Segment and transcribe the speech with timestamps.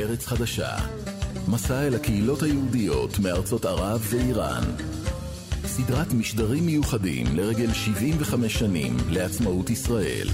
[0.00, 0.76] לארץ חדשה.
[1.48, 4.62] מסע אל הקהילות היהודיות מארצות ערב ואיראן.
[5.64, 10.28] סדרת משדרים מיוחדים לרגל 75 שנים לעצמאות ישראל.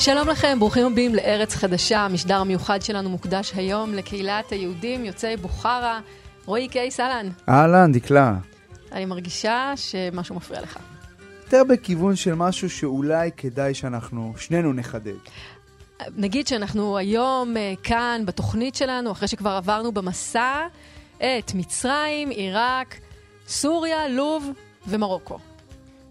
[0.00, 1.98] שלום לכם, ברוכים הבאים לארץ חדשה.
[2.00, 6.00] המשדר המיוחד שלנו מוקדש היום לקהילת היהודים יוצאי בוכרה.
[6.44, 7.28] רועי קייס, אהלן.
[7.48, 8.34] אהלן, דקלה.
[8.92, 10.78] אני מרגישה שמשהו מפריע לך.
[11.44, 15.18] יותר בכיוון של משהו שאולי כדאי שאנחנו שנינו נחדד.
[16.16, 20.66] נגיד שאנחנו היום אה, כאן בתוכנית שלנו, אחרי שכבר עברנו במסע
[21.16, 22.96] את מצרים, עיראק,
[23.46, 24.50] סוריה, לוב
[24.86, 25.38] ומרוקו.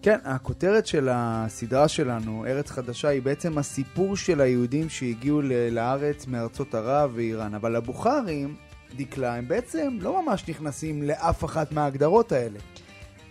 [0.02, 5.42] כן, הכותרת של הסדרה שלנו, ארץ חדשה, היא בעצם הסיפור של היהודים שהגיעו
[5.72, 7.56] לארץ מארצות ערב ואיראן.
[7.56, 8.56] אבל הבוכרים,
[8.98, 12.60] דקלה, הם בעצם לא ממש נכנסים לאף אחת מההגדרות האלה.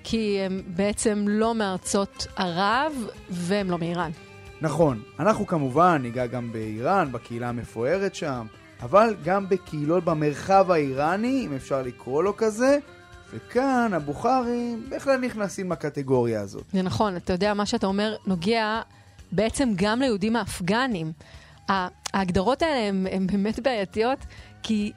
[0.04, 2.92] כי הם בעצם לא מארצות ערב
[3.30, 4.10] והם לא מאיראן.
[4.60, 8.46] נכון, אנחנו כמובן ניגע גם באיראן, בקהילה המפוארת שם,
[8.82, 12.78] אבל גם בקהילות במרחב האיראני, אם אפשר לקרוא לו כזה,
[13.32, 16.64] וכאן הבוכרים בכלל נכנסים לקטגוריה הזאת.
[16.72, 18.80] זה נכון, אתה יודע, מה שאתה אומר נוגע
[19.32, 21.12] בעצם גם ליהודים האפגנים.
[22.14, 24.18] ההגדרות האלה הן באמת בעייתיות,
[24.62, 24.92] כי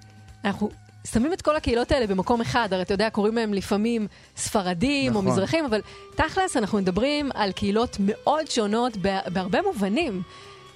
[0.45, 0.69] אנחנו
[1.07, 4.07] שמים את כל הקהילות האלה במקום אחד, הרי אתה יודע, קוראים להם לפעמים
[4.37, 5.25] ספרדים נכון.
[5.25, 5.81] או מזרחים, אבל
[6.15, 8.97] תכלס אנחנו מדברים על קהילות מאוד שונות
[9.33, 10.21] בהרבה מובנים.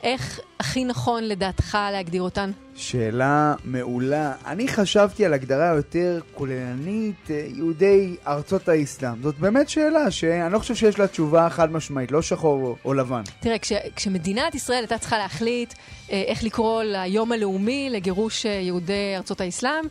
[0.05, 2.51] איך הכי נכון לדעתך להגדיר אותן?
[2.75, 4.33] שאלה מעולה.
[4.45, 9.23] אני חשבתי על הגדרה יותר כוללנית, אה, יהודי ארצות האסלאם.
[9.23, 13.21] זאת באמת שאלה שאני לא חושב שיש לה תשובה חד משמעית, לא שחור או לבן.
[13.39, 15.73] תראה, כש, כשמדינת ישראל הייתה צריכה להחליט
[16.11, 19.85] אה, איך לקרוא ליום הלאומי לגירוש אה, יהודי ארצות האסלאם,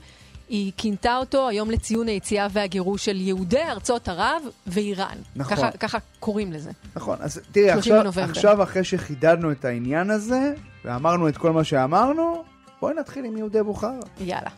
[0.55, 5.17] היא כינתה אותו היום לציון היציאה והגירוש של יהודי ארצות ערב ואיראן.
[5.37, 5.57] נכון.
[5.57, 6.71] ככה, ככה קוראים לזה.
[6.97, 12.45] נכון, אז תראי, עכשיו, עכשיו אחרי שחידדנו את העניין הזה, ואמרנו את כל מה שאמרנו,
[12.81, 13.93] בואי נתחיל עם יהודי בוכרה.
[14.21, 14.51] יאללה.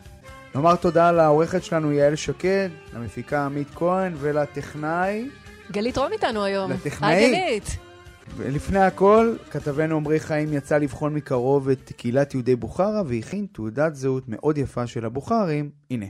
[0.55, 5.29] נאמר תודה לעורכת שלנו יעל שקד, למפיקה עמית כהן ולטכנאי.
[5.71, 6.71] גלית רום איתנו היום.
[6.71, 7.15] לטכנאי.
[7.15, 7.77] היי גלית.
[8.35, 14.23] ולפני הכל, כתבנו עמרי חיים יצא לבחון מקרוב את קהילת יהודי בוכרה והכין תעודת זהות
[14.27, 15.69] מאוד יפה של הבוכרים.
[15.91, 16.05] הנה.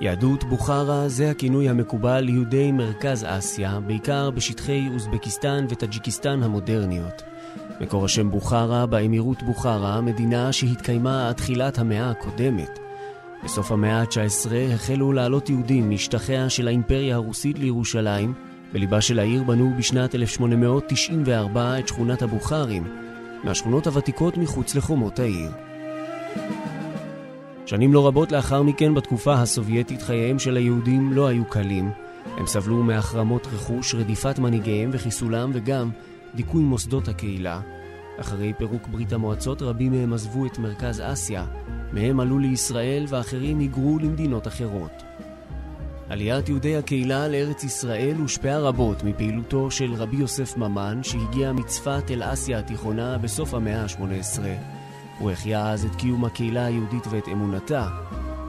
[0.00, 7.22] יהדות בוכרה זה הכינוי המקובל ליהודי מרכז אסיה, בעיקר בשטחי אוזבקיסטן וטאג'יקיסטן המודרניות.
[7.80, 12.78] מקור השם בוכרה באמירות בוכרה, מדינה שהתקיימה עד תחילת המאה הקודמת.
[13.44, 18.34] בסוף המאה ה-19 החלו לעלות יהודים משטחיה של האימפריה הרוסית לירושלים.
[18.72, 22.84] בליבה של העיר בנו בשנת 1894 את שכונת הבוכרים,
[23.44, 25.50] מהשכונות הוותיקות מחוץ לחומות העיר.
[27.66, 31.90] שנים לא רבות לאחר מכן, בתקופה הסובייטית, חייהם של היהודים לא היו קלים.
[32.36, 35.90] הם סבלו מהחרמות רכוש, רדיפת מנהיגיהם וחיסולם, וגם
[36.36, 37.60] דיכוי מוסדות הקהילה.
[38.20, 41.46] אחרי פירוק ברית המועצות רבים מהם עזבו את מרכז אסיה,
[41.92, 45.02] מהם עלו לישראל ואחרים היגרו למדינות אחרות.
[46.08, 52.22] עליית יהודי הקהילה לארץ ישראל הושפעה רבות מפעילותו של רבי יוסף ממן שהגיע מצפת אל
[52.22, 54.40] אסיה התיכונה בסוף המאה ה-18.
[55.18, 57.88] הוא החיה אז את קיום הקהילה היהודית ואת אמונתה.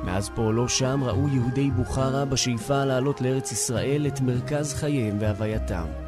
[0.03, 6.06] מאז פועלו שם ראו יהודי בוכרה בשאיפה לעלות לארץ ישראל את מרכז חייהם והווייתם.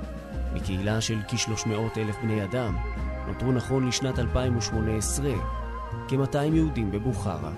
[0.53, 2.75] מקהילה של כ-300 אלף בני אדם,
[3.27, 5.31] נותרו נכון לשנת 2018
[6.07, 7.51] כ-200 יהודים בבוכרה.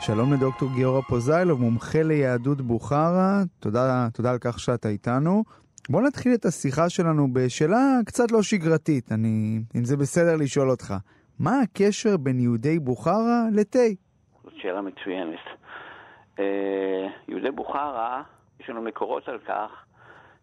[0.00, 5.44] שלום לדוקטור גיורא פוזיילוב, מומחה ליהדות בוכרה, תודה, תודה על כך שאתה איתנו.
[5.88, 10.94] בוא נתחיל את השיחה שלנו בשאלה קצת לא שגרתית, אני, אם זה בסדר לשאול אותך.
[11.38, 13.78] מה הקשר בין יהודי בוכרה לתה?
[14.44, 15.61] זאת שאלה מצוינת.
[16.38, 18.22] אה, יהודי בוכרה,
[18.60, 19.84] יש לנו מקורות על כך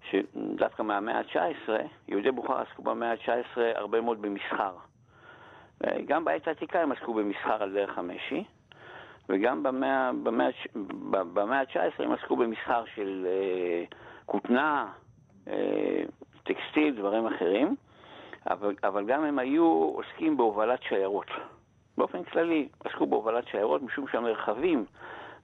[0.10, 1.70] שדווקא מהמאה ה-19,
[2.08, 4.74] יהודי בוכרה עסקו במאה ה-19 הרבה מאוד במסחר.
[5.86, 8.44] אה, גם בעת העתיקה הם עסקו במסחר על דרך המשי,
[9.30, 10.50] וגם במאה, במאה,
[11.12, 13.84] במאה ה-19 הם עסקו במסחר של אה,
[14.26, 14.92] כותנה,
[15.48, 16.04] אה,
[16.44, 17.76] טקסטיל, דברים אחרים,
[18.50, 19.66] אבל, אבל גם הם היו
[19.96, 21.28] עוסקים בהובלת שיירות.
[21.98, 24.86] באופן כללי, עסקו בהובלת שיירות משום שהמרחבים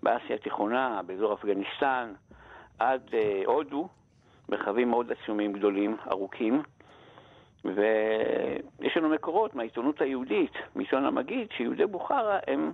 [0.06, 2.14] באסיה התיכונה, באזור אפגניסטן,
[2.80, 3.88] עד אה, הודו,
[4.50, 6.62] מרחבים מאוד עצומים, גדולים, ארוכים.
[7.66, 12.72] ויש לנו מקורות מהעיתונות היהודית, מעיתון המגיד, שיהודי בוכרה הם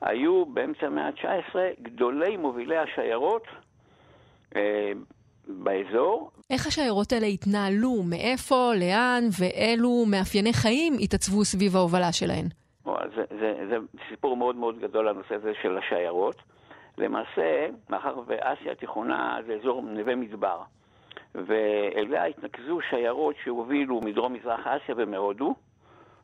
[0.00, 3.46] היו באמצע המאה ה-19 גדולי מובילי השיירות
[4.56, 4.92] אה,
[5.48, 6.30] באזור.
[6.50, 8.02] איך השיירות האלה התנהלו?
[8.02, 12.46] מאיפה, לאן, ואילו מאפייני חיים התעצבו סביב ההובלה שלהן?
[12.84, 13.76] זה, זה, זה
[14.08, 16.36] סיפור מאוד מאוד גדול הנושא הזה של השיירות.
[16.98, 20.60] למעשה, מאחר ואסיה התיכונה זה אזור נווה מדבר,
[21.34, 25.54] ואליה התנקזו שיירות שהובילו מדרום מזרח אסיה ומהודו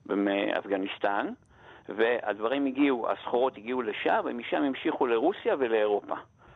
[0.06, 1.28] ומאפגניסטן,
[1.88, 6.14] והדברים הגיעו, הסחורות הגיעו לשם, ומשם המשיכו לרוסיה ולאירופה.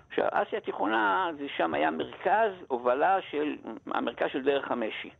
[0.08, 3.56] עכשיו, אסיה התיכונה, זה שם היה מרכז הובלה של,
[3.86, 5.10] המרכז של דרך המשי.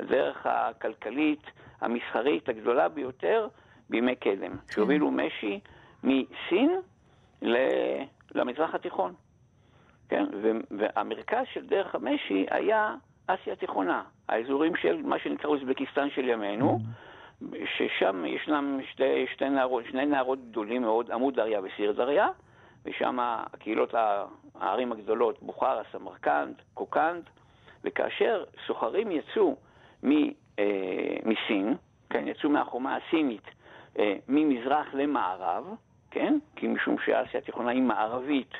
[0.00, 1.42] הדרך הכלכלית,
[1.80, 3.48] המסחרית הגדולה ביותר
[3.90, 4.72] בימי קדם, כן.
[4.74, 5.60] שהובילו משי
[6.04, 6.80] מסין
[8.36, 9.14] למזרח התיכון.
[10.08, 10.24] כן?
[10.70, 12.94] והמרכז של דרך המשי היה
[13.26, 16.78] אסיה התיכונה, האזורים של מה שנקרא אוזבקיסטן של ימינו,
[17.76, 22.28] ששם ישנם שתי, שתי נהרות, שני נהרות גדולים מאוד, אמו דריה וסיר דריה,
[22.84, 23.94] ושם הקהילות,
[24.54, 27.22] הערים הגדולות, בוכרה, סמרקנד, קוקנד,
[27.84, 29.56] וכאשר סוחרים יצאו
[30.02, 30.10] מ,
[30.58, 31.74] אה, מסין,
[32.10, 33.50] כן, יצאו מהחומה הסינית
[33.98, 35.64] אה, ממזרח למערב,
[36.16, 38.50] כן, כי משום שאסיה התיכונה היא מערבית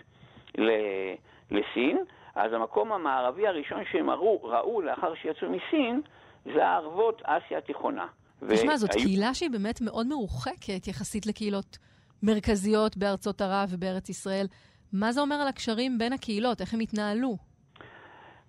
[1.50, 1.98] לסין,
[2.34, 6.00] אז המקום המערבי הראשון שהם ראו, ראו לאחר שיצאו מסין
[6.44, 8.06] זה הערבות אסיה התיכונה.
[8.48, 9.06] תשמע, זאת והיו...
[9.06, 11.78] קהילה שהיא באמת מאוד מרוחקת יחסית לקהילות
[12.22, 14.46] מרכזיות בארצות ערב ובארץ ישראל.
[14.92, 16.60] מה זה אומר על הקשרים בין הקהילות?
[16.60, 17.36] איך הם התנהלו?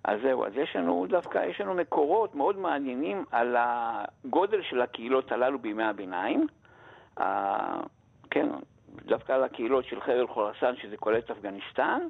[0.04, 5.32] אז זהו, אז יש לנו דווקא, יש לנו מקורות מאוד מעניינים על הגודל של הקהילות
[5.32, 6.46] הללו בימי הביניים.
[7.18, 7.22] אה,
[8.30, 8.48] כן,
[9.06, 12.00] דווקא על הקהילות של חבל חורסן, שזה כולל את אפגניסטן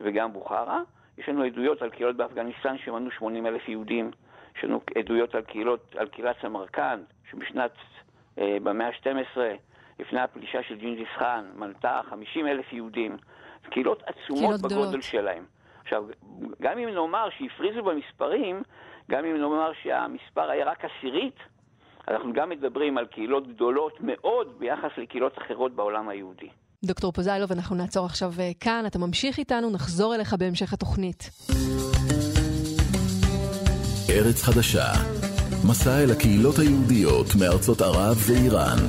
[0.00, 0.80] וגם בוכרה.
[1.18, 4.10] יש לנו עדויות על קהילות באפגניסטן שמנו 80 אלף יהודים.
[4.58, 7.72] יש לנו עדויות על קהילות, על קהילת סמרקנד, שבשנת,
[8.38, 9.38] אה, במאה ה-12,
[9.98, 13.16] לפני הפלישה של ג'ינג'יס חאן, מנתה 50 אלף יהודים.
[13.70, 15.02] קהילות עצומות בגודל גדולות.
[15.02, 15.44] שלהם.
[15.80, 16.04] עכשיו,
[16.62, 18.62] גם אם נאמר שהפריזו במספרים,
[19.10, 21.36] גם אם נאמר שהמספר היה רק עשירית,
[22.08, 26.48] אנחנו גם מדברים על קהילות גדולות מאוד ביחס לקהילות אחרות בעולם היהודי.
[26.84, 31.30] דוקטור פוזיילוב, אנחנו נעצור עכשיו אה, כאן, אתה ממשיך איתנו, נחזור אליך בהמשך התוכנית.
[34.10, 34.88] ארץ חדשה,
[35.68, 38.80] מסע אל הקהילות היהודיות מארצות ערב ואיראן.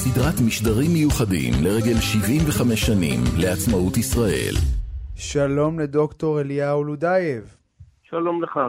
[0.00, 4.54] סדרת משדרים מיוחדים לרגל 75 שנים לעצמאות ישראל.
[5.16, 7.56] שלום לדוקטור אליהו לודייב.
[8.02, 8.60] שלום לך.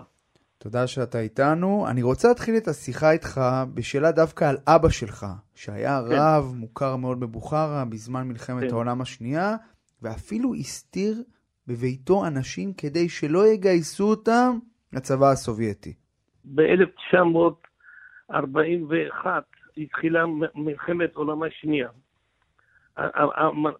[0.63, 1.85] תודה שאתה איתנו.
[1.89, 3.41] אני רוצה להתחיל את השיחה איתך
[3.73, 5.25] בשאלה דווקא על אבא שלך,
[5.55, 6.15] שהיה כן.
[6.15, 8.73] רב מוכר מאוד בבוכרה בזמן מלחמת כן.
[8.73, 9.55] העולם השנייה,
[10.01, 11.23] ואפילו הסתיר
[11.67, 14.57] בביתו אנשים כדי שלא יגייסו אותם
[14.93, 15.93] לצבא הסובייטי.
[16.45, 19.27] ב-1941
[19.77, 20.25] התחילה
[20.55, 21.89] מלחמת העולם השנייה.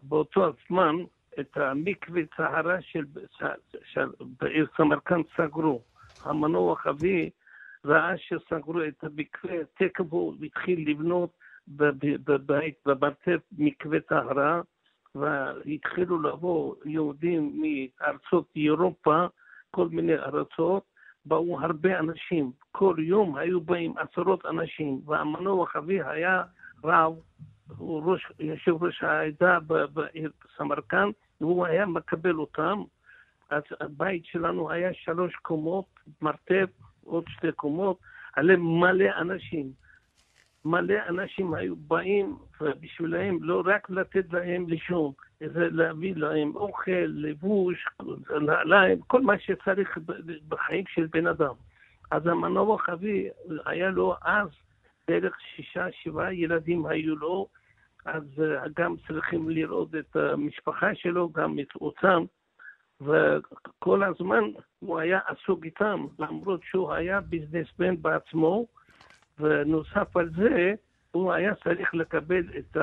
[0.03, 0.95] באותו הזמן
[1.39, 3.05] את המקווה צהרה של,
[3.93, 4.09] של
[4.39, 5.88] בעיר סמרקנד סגרו.
[6.23, 7.29] המנוח אבי
[7.85, 11.29] ראה שסגרו את המקווה, תכף הוא התחיל לבנות
[11.67, 14.61] בבית, במרתף מקווה טהרה,
[15.15, 19.25] והתחילו לבוא יהודים מארצות אירופה,
[19.71, 20.83] כל מיני ארצות,
[21.25, 22.51] באו הרבה אנשים.
[22.71, 26.43] כל יום היו באים עשרות אנשים, והמנוח אבי היה
[26.83, 27.13] רב,
[27.77, 29.59] הוא ראש, יושב ראש העדה
[29.93, 32.83] בעיר סמרקנד, והוא היה מקבל אותם.
[33.49, 35.85] אז הבית שלנו היה שלוש קומות,
[36.21, 36.69] מרתף,
[37.03, 37.99] עוד שתי קומות,
[38.35, 39.71] עליהם מלא אנשים.
[40.65, 47.85] מלא אנשים היו באים בשבילם לא רק לתת להם לישון, זה להביא להם אוכל, לבוש,
[48.41, 49.97] נעליים, כל מה שצריך
[50.47, 51.53] בחיים של בן אדם.
[52.11, 53.29] אז המנוח אבי,
[53.65, 54.49] היה לו אז
[55.07, 57.47] בערך שישה, שבעה ילדים היו לו,
[58.05, 58.23] אז
[58.75, 62.23] גם צריכים לראות את המשפחה שלו, גם את אותם.
[63.01, 64.43] וכל הזמן
[64.79, 68.65] הוא היה עסוק איתם, למרות שהוא היה ביזנסמן בעצמו,
[69.39, 70.73] ונוסף על זה,
[71.11, 72.77] הוא היה צריך לקבל את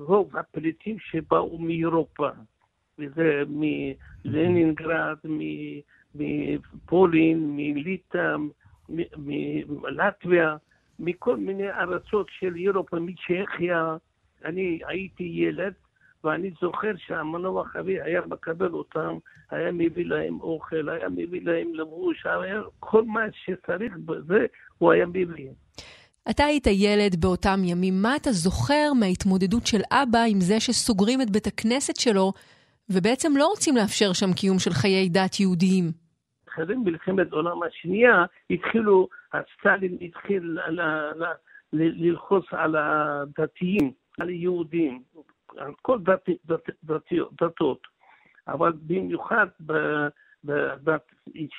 [0.00, 2.28] רוב הפליטים שבאו מאירופה,
[2.98, 5.16] וזה מלנינגרד,
[6.14, 8.36] מפולין, מליטא,
[9.16, 10.56] מלטביה,
[10.98, 13.96] מכל מיני ארצות של אירופה, מצ'כיה.
[14.44, 15.72] אני הייתי ילד,
[16.24, 19.18] ואני זוכר שהמנוח אבי היה מקבל אותם,
[19.50, 24.46] היה מביא להם אוכל, היה מביא להם לבוש, היה כל מה שצריך בזה,
[24.78, 25.50] הוא היה מביא.
[26.30, 31.30] אתה היית ילד באותם ימים, מה אתה זוכר מההתמודדות של אבא עם זה שסוגרים את
[31.30, 32.32] בית הכנסת שלו,
[32.90, 35.84] ובעצם לא רוצים לאפשר שם קיום של חיי דת יהודיים?
[36.48, 40.58] אחרי מלחמת העולם השנייה, התחילו, הסטלין התחיל
[41.72, 45.02] ללחוץ על הדתיים, על היהודים.
[45.58, 47.02] על כל דת, דת, דת,
[47.42, 47.80] דתות,
[48.48, 49.46] אבל במיוחד
[50.44, 51.02] בדת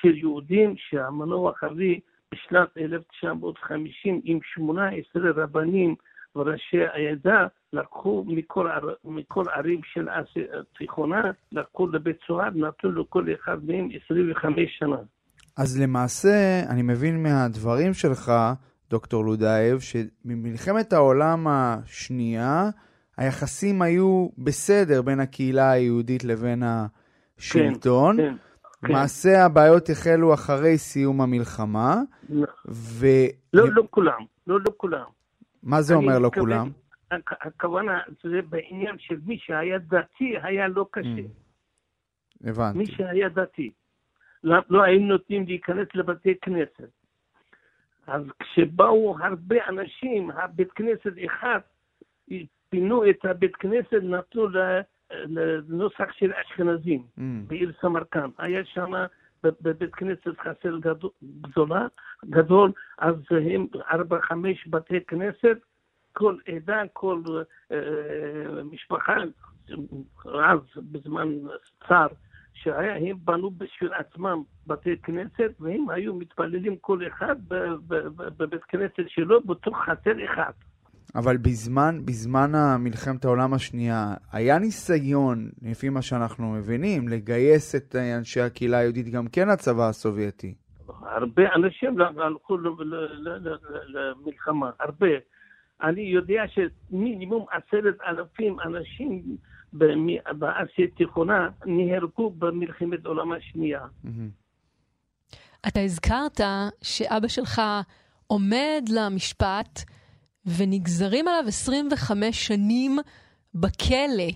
[0.01, 1.99] של יהודים שהמנוח אבי
[2.31, 5.95] בשנת 1950 עם 18 רבנים
[6.35, 8.69] וראשי העדה לקחו מכל,
[9.03, 14.97] מכל ערים של אסיה התיכונה, לקחו לבית סוהר, נתנו לכל אחד מהם 25 שנה.
[15.57, 18.31] אז למעשה, אני מבין מהדברים שלך,
[18.89, 22.69] דוקטור לודאייב, שממלחמת העולם השנייה,
[23.17, 28.17] היחסים היו בסדר בין הקהילה היהודית לבין השלטון.
[28.17, 28.35] כן, כן.
[28.83, 29.41] למעשה כן.
[29.45, 31.95] הבעיות החלו אחרי סיום המלחמה.
[32.67, 33.05] ו...
[33.53, 35.05] לא, לא כולם, לא, לא כולם.
[35.63, 36.69] מה זה אומר לא כולם?
[37.41, 41.07] הכוונה זה בעניין של מי שהיה דתי, היה לא קשה.
[41.07, 42.49] Mm.
[42.49, 42.77] הבנתי.
[42.77, 43.71] מי שהיה דתי.
[44.43, 46.89] לא, לא היו נותנים להיכנס לבתי כנסת.
[48.07, 51.59] אז כשבאו הרבה אנשים, הבית כנסת אחד,
[52.69, 54.47] פינו את הבית כנסת, נתנו
[55.11, 57.21] לנוסח של אשכנזים mm.
[57.47, 58.29] בעיר סמרקן.
[58.37, 58.91] היה שם
[59.43, 61.09] בבית כנסת חסר גדול,
[61.41, 61.87] גדולה,
[62.25, 65.57] גדול, אז הם ארבע, חמש בתי כנסת,
[66.13, 67.21] כל עדה, כל
[67.71, 69.15] אה, משפחה,
[70.25, 71.29] אז בזמן
[71.87, 72.07] צר,
[72.53, 77.35] שהם בנו בשביל עצמם בתי כנסת, והם היו מתפללים כל אחד
[78.37, 80.51] בבית כנסת שלו בתוך חצר אחד.
[81.15, 88.41] אבל בזמן, בזמן מלחמת העולם השנייה, היה ניסיון, לפי מה שאנחנו מבינים, לגייס את אנשי
[88.41, 90.55] הקהילה היהודית גם כן לצבא הסובייטי.
[91.01, 92.57] הרבה אנשים הלכו
[93.93, 95.07] למלחמה, הרבה.
[95.83, 99.23] אני יודע שמינימום עשרת אלפים אנשים
[99.73, 103.81] באסיה התיכונה נהרגו במלחמת העולם השנייה.
[105.67, 106.41] אתה הזכרת
[106.81, 107.61] שאבא שלך
[108.27, 109.79] עומד למשפט
[110.57, 112.97] ונגזרים עליו 25 שנים
[113.55, 114.29] בכלא.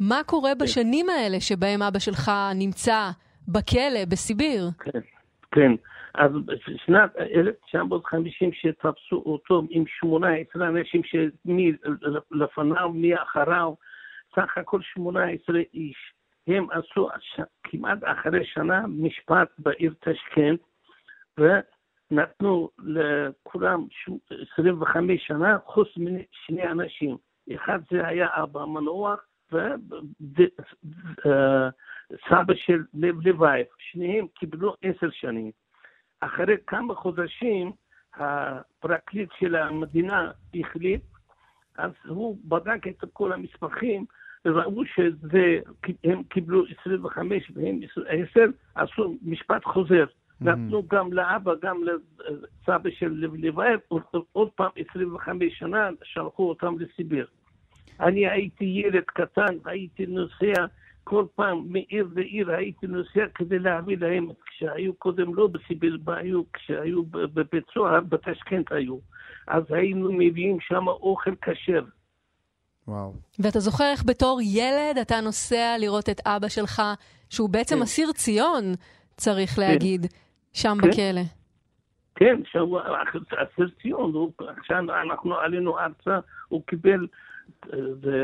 [0.00, 0.64] מה קורה כן.
[0.64, 3.10] בשנים האלה שבהם אבא שלך נמצא
[3.48, 4.68] בכלא בסיביר?
[4.78, 5.00] כן,
[5.50, 5.72] כן.
[6.14, 11.72] אז בשנת 1950 שתפסו אותו עם 18 אנשים שמי
[12.30, 13.74] לפניו, מי אחריו,
[14.36, 15.96] סך הכל 18 איש.
[16.46, 17.08] הם עשו
[17.64, 20.60] כמעט אחרי שנה משפט בעיר תשכנת,
[22.10, 23.86] ונתנו לכולם
[24.52, 27.16] 25 שנה, חוץ משני אנשים.
[27.54, 29.20] אחד זה היה אבא מנוח,
[31.22, 33.66] וסבא של לב לבייב.
[33.78, 35.50] שניהם קיבלו עשר שנים.
[36.20, 37.72] אחרי כמה חודשים
[38.14, 41.02] הפרקליט של המדינה החליט,
[41.78, 44.04] אז הוא בדק את כל המסמכים,
[44.44, 48.40] וראו שהם קיבלו 25 והם 10,
[48.74, 50.04] עשו משפט חוזר.
[50.42, 50.44] Mm-hmm.
[50.44, 53.80] נתנו גם לאבא, גם לסבא של לבייב,
[54.32, 57.26] עוד פעם 25 שנה, שלחו אותם לסיביר.
[58.00, 60.66] אני הייתי ילד קטן, הייתי נוסע
[61.04, 67.02] כל פעם מעיר לעיר הייתי נוסע כדי להביא להם, כשהיו קודם לא בסיביר, היו, כשהיו
[67.04, 68.96] בבית סוהר, בתשכנת היו.
[69.46, 71.84] אז היינו מביאים שם אוכל כשר.
[72.88, 73.12] וואו.
[73.38, 76.82] ואתה זוכר איך בתור ילד אתה נוסע לראות את אבא שלך,
[77.30, 77.82] שהוא בעצם כן.
[77.82, 78.74] אסיר ציון,
[79.16, 79.62] צריך כן.
[79.62, 80.06] להגיד,
[80.58, 80.88] שם כן.
[80.88, 81.20] בכלא.
[82.14, 82.80] כן, שהוא
[83.30, 87.06] אסיר ציון, עכשיו אנחנו עלינו ארצה, הוא קיבל
[88.02, 88.16] זה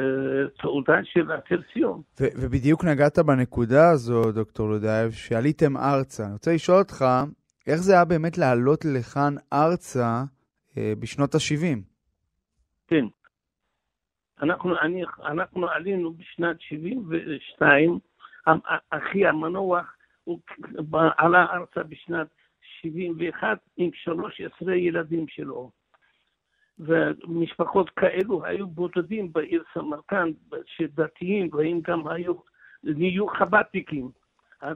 [0.59, 2.03] תעודה של הטרציון.
[2.21, 6.25] ובדיוק נגעת בנקודה הזו, דוקטור לודאייב, שעליתם ארצה.
[6.25, 7.05] אני רוצה לשאול אותך,
[7.67, 10.23] איך זה היה באמת לעלות לכאן ארצה
[10.77, 11.79] אה, בשנות ה-70?
[12.89, 13.05] כן.
[14.43, 17.99] אנחנו, אני, אנחנו עלינו בשנת 72,
[18.91, 19.94] אחי המנוח,
[20.25, 20.41] הוא
[21.17, 22.27] עלה ארצה בשנת
[22.61, 25.71] 71 עם 13 ילדים שלו.
[26.79, 30.35] ומשפחות כאלו היו בודדים בעיר סמרקנד,
[30.67, 32.35] שדתיים, והם גם היו,
[32.85, 34.11] נהיו חב"דניקים.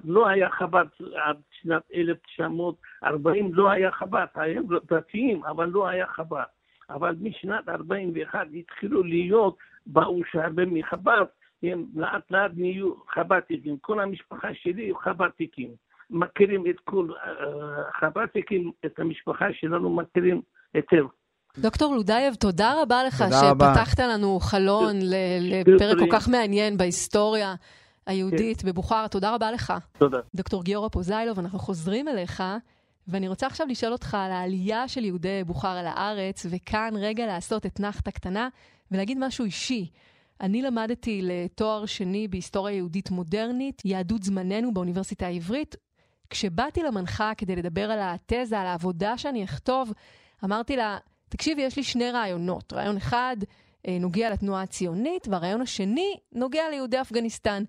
[0.05, 0.87] לא היה חב"ד
[1.25, 6.45] עד שנת 1940, לא היה חב"ד, היו דתיים, אבל לא היה חב"ד.
[6.91, 11.25] אבל משנת 41 התחילו להיות, באו שהרבה מחב"ד,
[11.63, 13.77] הם לאט לאט נהיו חב"דניקים.
[13.81, 15.71] כל המשפחה שלי חב"דניקים.
[16.11, 17.09] מכירים את כל
[17.95, 20.43] החב"דניקים, את המשפחה שלנו מכירים
[20.75, 21.05] היטב.
[21.59, 24.15] דוקטור לודייב, תודה רבה לך תודה שפתחת רבה.
[24.15, 24.97] לנו חלון
[25.41, 27.55] לפרק כל כך מעניין בהיסטוריה
[28.07, 28.69] היהודית כן.
[28.69, 29.09] בבוכרה.
[29.09, 29.73] תודה רבה לך.
[29.99, 30.19] תודה.
[30.35, 32.43] דוקטור גיורא פוזיילוב, אנחנו חוזרים אליך,
[33.09, 38.11] ואני רוצה עכשיו לשאול אותך על העלייה של יהודי בוכרה לארץ, וכאן רגע לעשות אתנחתא
[38.11, 38.49] קטנה
[38.91, 39.91] ולהגיד משהו אישי.
[40.41, 45.77] אני למדתי לתואר שני בהיסטוריה יהודית מודרנית, יהדות זמננו באוניברסיטה העברית.
[46.31, 49.93] כשבאתי למנחה כדי לדבר על התזה, על העבודה שאני אכתוב,
[50.45, 52.73] אמרתי לה, תקשיבי, יש לי שני רעיונות.
[52.73, 53.37] רעיון אחד,
[53.87, 57.65] אה, נוגע לתנועה הציונית, והרעיון השני נוגע ליהודי אפגניסטן.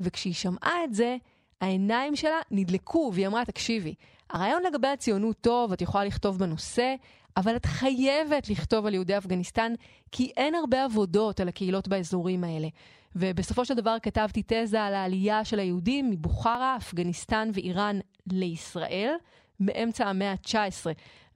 [0.00, 1.16] וכשהיא שמעה את זה,
[1.60, 3.94] העיניים שלה נדלקו, והיא אמרה, תקשיבי,
[4.30, 6.94] הרעיון לגבי הציונות טוב, את יכולה לכתוב בנושא,
[7.36, 9.72] אבל את חייבת לכתוב על יהודי אפגניסטן,
[10.12, 12.68] כי אין הרבה עבודות על הקהילות באזורים האלה.
[13.16, 17.98] ובסופו של דבר כתבתי תזה על העלייה של היהודים מבוכרה, אפגניסטן ואיראן
[18.32, 19.14] לישראל,
[19.60, 20.86] מאמצע המאה ה-19.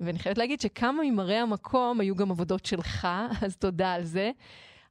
[0.00, 3.08] ואני חייבת להגיד שכמה ממראי המקום היו גם עבודות שלך,
[3.42, 4.30] אז תודה על זה.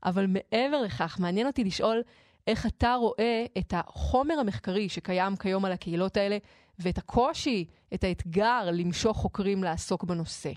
[0.06, 2.02] אבל מעבר לכך, מעניין אותי לשאול
[2.48, 6.38] איך אתה רואה את החומר המחקרי שקיים כיום על הקהילות האלה,
[6.80, 10.52] ואת הקושי, את האתגר למשוך חוקרים לעסוק בנושא.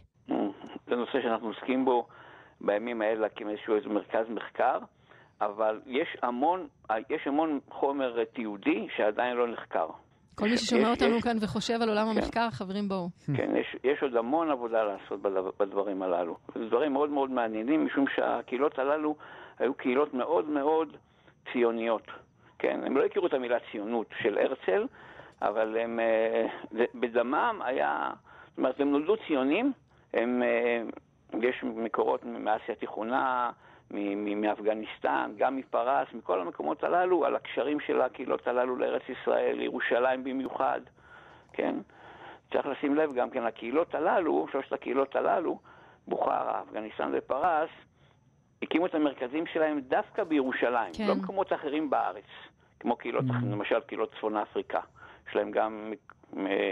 [0.90, 2.06] זה נושא שאנחנו עוסקים בו
[2.60, 4.78] בימים האלה, להקים איזשהו איזה מרכז מחקר,
[5.40, 6.66] אבל יש המון,
[7.10, 9.86] יש המון חומר תיעודי שעדיין לא נחקר.
[10.34, 12.18] כל מי ששומע יש, אותנו יש, כאן וחושב על עולם כן.
[12.18, 13.08] המחקר, חברים בואו.
[13.36, 15.22] כן, יש, יש עוד המון עבודה לעשות
[15.60, 16.36] בדברים הללו.
[16.54, 19.16] זה דברים מאוד מאוד מעניינים, משום שהקהילות הללו
[19.58, 20.96] היו קהילות מאוד מאוד
[21.52, 22.06] ציוניות.
[22.58, 24.86] כן, הם לא הכירו את המילה ציונות של הרצל,
[25.42, 26.46] אבל הם, אה,
[26.94, 28.10] בדמם היה,
[28.48, 29.72] זאת אומרת, הם נולדו ציונים,
[30.14, 30.82] הם, אה,
[31.42, 33.50] יש מקורות מאסיה התיכונה,
[34.36, 40.80] מאפגניסטן, גם מפרס, מכל המקומות הללו, על הקשרים של הקהילות הללו לארץ ישראל, לירושלים במיוחד,
[41.52, 41.74] כן?
[42.52, 45.58] צריך לשים לב גם כן, הקהילות הללו, שלושת הקהילות הללו,
[46.08, 47.70] בוכרה, אפגניסטן ופרס,
[48.62, 51.06] הקימו את המרכזים שלהם דווקא בירושלים, כן.
[51.06, 52.24] לא במקומות אחרים בארץ,
[52.80, 53.52] כמו קהילות, mm-hmm.
[53.52, 54.80] למשל קהילות צפון אפריקה,
[55.28, 55.92] יש להם גם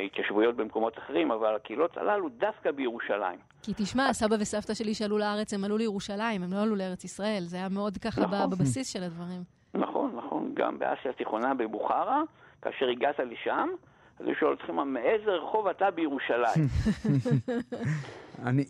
[0.06, 3.38] התיישבויות במקומות אחרים, אבל הקהילות הללו דווקא בירושלים.
[3.62, 7.42] כי תשמע, סבא וסבתא שלי שעלו לארץ, הם עלו לירושלים, הם לא עלו לארץ ישראל,
[7.42, 8.50] זה היה מאוד ככה נכון.
[8.50, 9.42] בבסיס של הדברים.
[9.74, 12.22] נכון, נכון, גם באסיה התיכונה בבוכרה,
[12.62, 13.68] כאשר הגעת לשם,
[14.20, 16.66] אז הוא שואל אותך, מאיזה רחוב אתה בירושלים?
[18.46, 18.64] אני,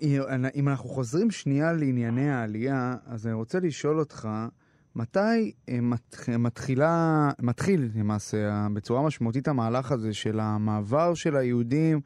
[0.55, 4.29] אם אנחנו חוזרים שנייה לענייני העלייה, אז אני רוצה לשאול אותך,
[4.99, 5.75] מתי אה,
[6.39, 8.37] מתחילה, מתחיל למעשה
[8.75, 12.01] בצורה משמעותית המהלך הזה של המעבר של היהודים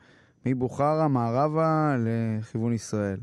[0.46, 3.18] מבוכרה מערבה לכיוון ישראל?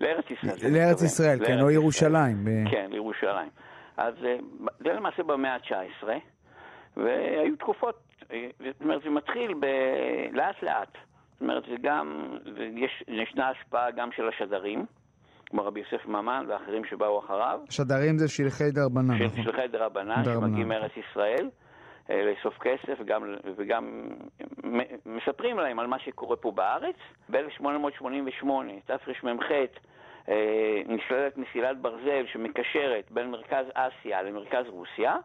[0.00, 0.72] לארץ ישראל.
[0.72, 2.36] לארץ ישראל, כן, או ירושלים.
[2.70, 3.50] כן, לירושלים.
[3.96, 4.36] אז אה,
[4.78, 6.08] זה למעשה במאה ה-19,
[6.96, 8.00] והיו תקופות,
[8.32, 9.66] אה, זאת אומרת, זה מתחיל ב...
[10.32, 10.92] לאט לאט.
[11.32, 12.36] זאת אומרת, זה גם,
[12.76, 14.86] יש, ישנה השפעה גם של השדרים.
[15.52, 17.60] כמו רבי יוסף ממן ואחרים שבאו אחריו.
[17.70, 19.18] שדרים זה שלחי דרבנן.
[19.18, 19.42] של, נכון?
[19.44, 21.50] שלחי דרבנן, שמגיעים מארץ ישראל.
[22.10, 24.08] אה, לאסוף כסף וגם, וגם
[25.06, 26.96] מספרים להם על מה שקורה פה בארץ.
[27.30, 28.46] ב-1888,
[28.86, 29.50] תרמ"ח,
[30.28, 35.16] אה, נסללת מסילת ברזל שמקשרת בין מרכז אסיה למרכז רוסיה,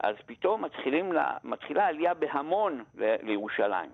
[0.00, 2.84] אז פתאום מתחילים לה, מתחילה עלייה בהמון
[3.22, 3.90] לירושלים.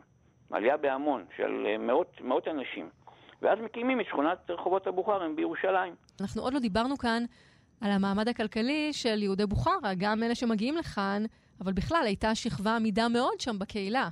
[0.51, 2.89] עלייה בהמון של אה, מאות, מאות אנשים.
[3.43, 5.95] ואז מקימים את שכונת רחובות הבוכרים בירושלים.
[6.21, 7.23] אנחנו עוד לא דיברנו כאן
[7.81, 11.23] על המעמד הכלכלי של יהודי בוכרה, גם אלה שמגיעים לכאן,
[11.61, 14.09] אבל בכלל הייתה שכבה עמידה מאוד שם בקהילה.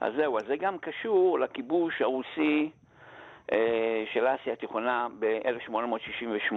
[0.00, 2.70] אז זהו, אז זה גם קשור לכיבוש הרוסי
[3.52, 6.54] אה, של אסיה התיכונה ב-1868.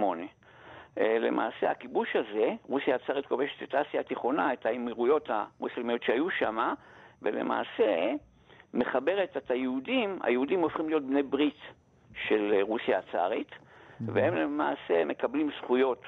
[0.98, 6.72] אה, למעשה הכיבוש הזה, רוסיה הצארית כובשת את אסיה התיכונה, את האמירויות המוסלמיות שהיו שם,
[7.22, 8.12] ולמעשה
[8.74, 11.58] מחברת את היהודים, היהודים הופכים להיות בני ברית
[12.14, 13.50] של רוסיה הצארית,
[14.00, 16.02] והם למעשה מקבלים זכויות,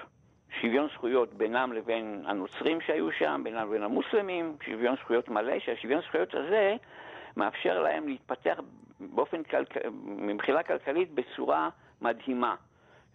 [0.61, 6.35] שוויון זכויות בינם לבין הנוצרים שהיו שם, בינם לבין המוסלמים, שוויון זכויות מלא, שהשוויון זכויות
[6.35, 6.77] הזה
[7.37, 8.61] מאפשר להם להתפתח
[9.01, 9.77] באופן, כלכ...
[10.05, 11.69] מבחינה כלכלית בצורה
[12.03, 12.55] מדהימה.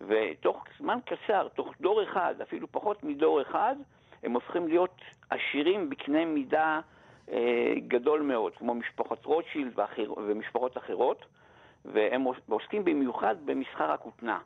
[0.02, 3.76] ותוך זמן קצר, תוך דור אחד, אפילו פחות מדור אחד,
[4.24, 6.80] הם הופכים להיות עשירים בקנה מידה
[7.32, 11.26] אה, גדול מאוד, כמו משפחות רוטשילד ואחר, ומשפחות אחרות.
[11.94, 14.40] והם עוסקים במיוחד במסחר הכותנה.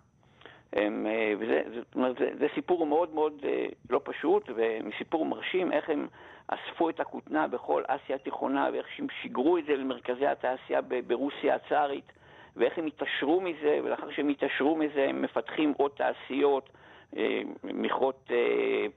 [0.74, 5.72] הם, אה, וזה, זאת אומרת, זה, זה סיפור מאוד מאוד אה, לא פשוט, וסיפור מרשים
[5.72, 6.08] איך הם
[6.48, 12.12] אספו את הכותנה בכל אסיה התיכונה, ואיך שהם שיגרו את זה למרכזי התעשייה ברוסיה הצארית,
[12.56, 16.70] ואיך הם התעשרו מזה, ולאחר שהם התעשרו מזה הם מפתחים עוד תעשיות,
[17.18, 18.32] אה, מכרות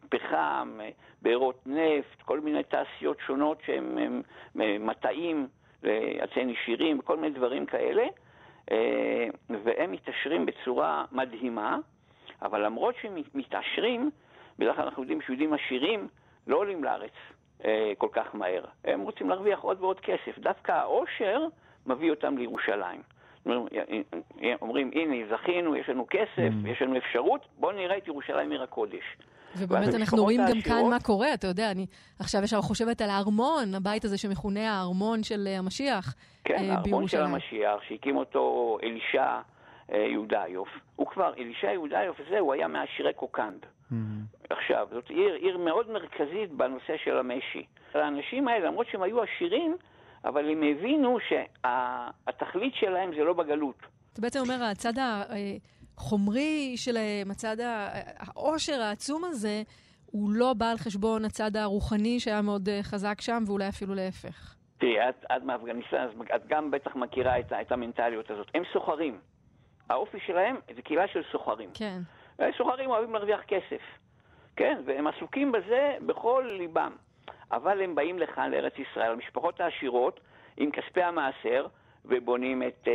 [0.09, 0.79] פחם,
[1.23, 4.23] בארות נפט, כל מיני תעשיות שונות שהם
[4.81, 5.47] מטעים,
[6.21, 8.07] עצי נשירים, כל מיני דברים כאלה.
[8.70, 9.29] אה,
[9.64, 11.79] והם מתעשרים בצורה מדהימה,
[12.42, 14.11] אבל למרות שהם מתעשרים,
[14.59, 16.09] בדרך כלל אנחנו יודעים שיהודים עשירים
[16.46, 17.12] לא עולים לארץ
[17.64, 18.64] אה, כל כך מהר.
[18.85, 20.38] הם רוצים להרוויח עוד ועוד כסף.
[20.38, 21.46] דווקא העושר
[21.87, 23.03] מביא אותם לירושלים.
[24.62, 26.68] אומרים, הנה, זכינו, יש לנו כסף, mm.
[26.68, 29.16] יש לנו אפשרות, בואו נראה את ירושלים עיר הקודש.
[29.59, 31.87] ובאמת אנחנו רואים גם כאן מה קורה, אתה יודע, אני
[32.19, 36.14] עכשיו ישר חושבת על הארמון, הבית הזה שמכונה הארמון של אה, המשיח
[36.45, 39.40] כן, הארמון של המשיח, שהקים אותו אלישע
[39.93, 43.61] אה, יהודאיוף, הוא כבר, אלישע יהודאיוף הזה, הוא היה מהשירי קוקנד.
[43.62, 43.95] Mm-hmm.
[44.51, 47.67] עכשיו, זאת עיר, עיר מאוד מרכזית בנושא של המשי.
[47.95, 49.77] האנשים האלה, למרות שהם היו עשירים,
[50.25, 53.77] אבל הם הבינו שהתכלית שלהם זה לא בגלות.
[54.12, 54.93] אתה בעצם אומר, הצד
[55.99, 57.57] החומרי שלהם, הצד
[58.19, 59.63] העושר העצום הזה,
[60.07, 64.55] הוא לא בא על חשבון הצד הרוחני שהיה מאוד אה, חזק שם, ואולי אפילו להפך.
[64.79, 68.47] תראי, את, את מאפגניסטן, אז את גם בטח מכירה את, את המנטליות הזאת.
[68.55, 69.19] הם סוחרים.
[69.91, 71.71] האופי שלהם זה קהילה של סוחרים.
[71.75, 72.01] כן.
[72.57, 73.83] סוחרים אוהבים להרוויח כסף,
[74.57, 74.83] כן?
[74.87, 76.93] והם עסוקים בזה בכל ליבם.
[77.53, 80.21] אבל הם באים לכאן, לארץ ישראל, המשפחות העשירות,
[80.57, 81.67] עם כספי המעשר,
[82.05, 82.93] ובונים את אה,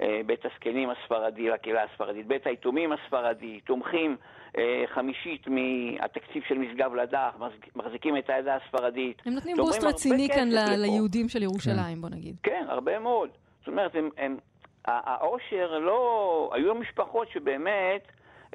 [0.00, 4.16] אה, בית הזקנים הספרדי לקהילה הספרדית, בית היתומים הספרדי, תומכים
[4.58, 7.34] אה, חמישית מהתקציב של משגב לדח,
[7.76, 9.22] מחזיקים את העדה הספרדית.
[9.26, 12.00] הם נותנים בוסט רציני כאן ל- ליהודים של ירושלים, כן.
[12.00, 12.36] בוא נגיד.
[12.42, 13.30] כן, הרבה מאוד.
[13.58, 14.36] זאת אומרת, הם, הם,
[14.84, 16.50] העושר לא...
[16.54, 18.02] היו משפחות שבאמת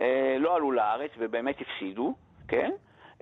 [0.01, 2.13] אה, לא עלו לארץ ובאמת הפסידו,
[2.47, 2.71] כן?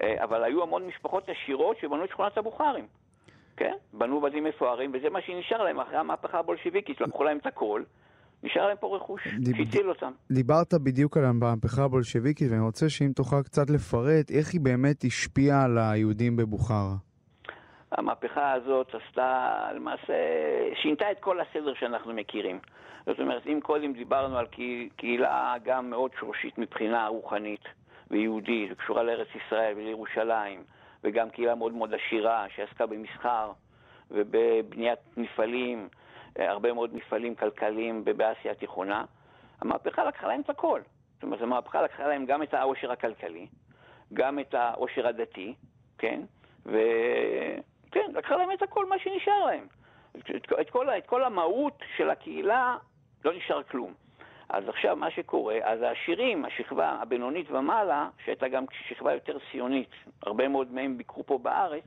[0.02, 2.88] אה, אבל היו המון משפחות עשירות שבנו את שכונת הבוכרים.
[3.58, 3.74] כן?
[3.94, 7.84] בנו בתים מפוארים, וזה מה שנשאר להם אחרי המהפכה הבולשיביקית, לקחו להם את הכל.
[8.44, 10.12] נשאר להם פה רכוש, שהציל אותם.
[10.32, 15.64] דיברת בדיוק על המהפכה הבולשביקית, ואני רוצה שאם תוכל קצת לפרט איך היא באמת השפיעה
[15.64, 16.96] על היהודים בבוכרה.
[17.92, 20.14] המהפכה הזאת עשתה, למעשה,
[20.82, 22.60] שינתה את כל הסדר שאנחנו מכירים.
[23.06, 24.46] זאת אומרת, אם קודם דיברנו על
[24.98, 27.64] קהילה גם מאוד שורשית מבחינה רוחנית
[28.12, 30.64] ויהודית, וקשורה לארץ ישראל ולירושלים,
[31.08, 33.52] וגם קהילה מאוד מאוד עשירה שעסקה במסחר
[34.12, 35.90] ובבניית מפעלים,
[36.40, 39.06] אה, הרבה מאוד מפעלים כלכליים באסיה התיכונה,
[39.62, 40.82] המהפכה לקחה להם את הכל.
[41.14, 43.48] זאת אומרת, המהפכה לקחה להם גם את העושר הכלכלי,
[44.14, 45.54] גם את העושר הדתי,
[45.98, 46.22] כן?
[46.66, 49.68] וכן, לקחה להם את הכל, מה שנשאר להם.
[50.62, 52.78] את, כל, את כל המהות של הקהילה,
[53.26, 53.94] לא נשאר כלום.
[54.50, 59.90] אז עכשיו מה שקורה, אז העשירים, השכבה הבינונית ומעלה, שהייתה גם שכבה יותר ציונית,
[60.24, 61.84] הרבה מאוד מהם ביקרו פה בארץ,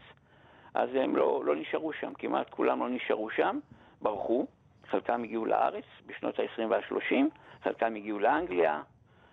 [0.75, 3.59] אז הם לא, לא נשארו שם, כמעט כולם לא נשארו שם,
[4.03, 4.47] ברחו,
[4.87, 7.15] חלקם הגיעו לארץ בשנות ה-20 וה-30,
[7.63, 8.83] חלקם הגיעו לאנגליה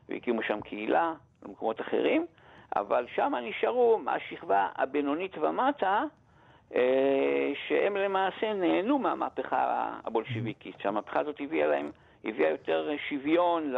[0.10, 1.14] והקימו שם קהילה,
[1.46, 2.26] למקומות אחרים,
[2.76, 6.04] אבל שם נשארו מהשכבה הבינונית ומטה,
[6.76, 11.92] אה, שהם למעשה נהנו מהמהפכה הבולשיביקית, שהמהפכה הזאת הביאה להם
[12.26, 13.74] הביאה יותר שוויון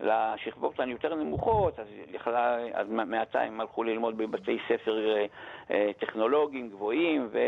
[0.00, 5.26] לשכבות היותר נמוכות, אז, יכלה, אז מעתה הם הלכו ללמוד בבתי ספר אה,
[5.70, 7.38] אה, טכנולוגיים גבוהים, ו,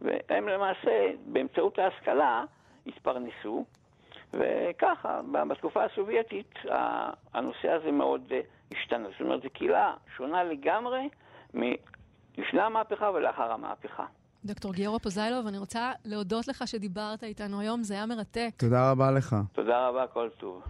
[0.00, 2.44] והם למעשה, באמצעות ההשכלה,
[2.86, 3.64] התפרנסו.
[4.32, 6.54] וככה, בתקופה הסובייטית
[7.34, 8.40] הנושא הזה מאוד אה,
[8.72, 9.08] השתנה.
[9.10, 11.08] זאת אומרת, זו קהילה שונה לגמרי
[11.54, 14.04] מלפני המהפכה ולאחר המהפכה.
[14.48, 18.50] דוקטור גיורא פוזיילוב, אני רוצה להודות לך שדיברת איתנו היום, זה היה מרתק.
[18.56, 19.36] תודה רבה לך.
[19.52, 20.62] תודה רבה, כל טוב.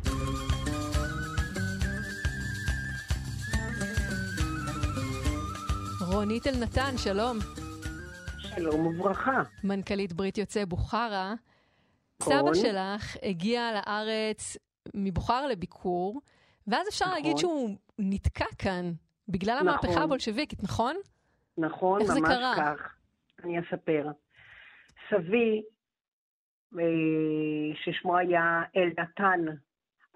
[6.12, 7.38] רונית אלנתן, שלום.
[8.38, 9.42] שלום וברכה.
[9.64, 11.34] מנכ"לית ברית יוצאי בוכרה.
[12.22, 14.56] סבא שלך הגיע לארץ
[14.94, 16.20] מבוכרה לביקור,
[16.66, 17.16] ואז אפשר נכון.
[17.16, 18.92] להגיד שהוא נתקע כאן
[19.28, 19.68] בגלל נכון.
[19.68, 20.96] המהפכה הבולשביקית, נכון?
[21.58, 22.54] נכון, ממש קרה?
[22.56, 22.97] כך.
[23.44, 24.06] אני אספר.
[25.10, 25.62] סבי,
[26.78, 29.40] אה, ששמו היה אלנתן,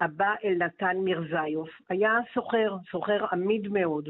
[0.01, 4.09] אבא אלנתן מירזיוף, היה סוחר, סוחר עמיד מאוד.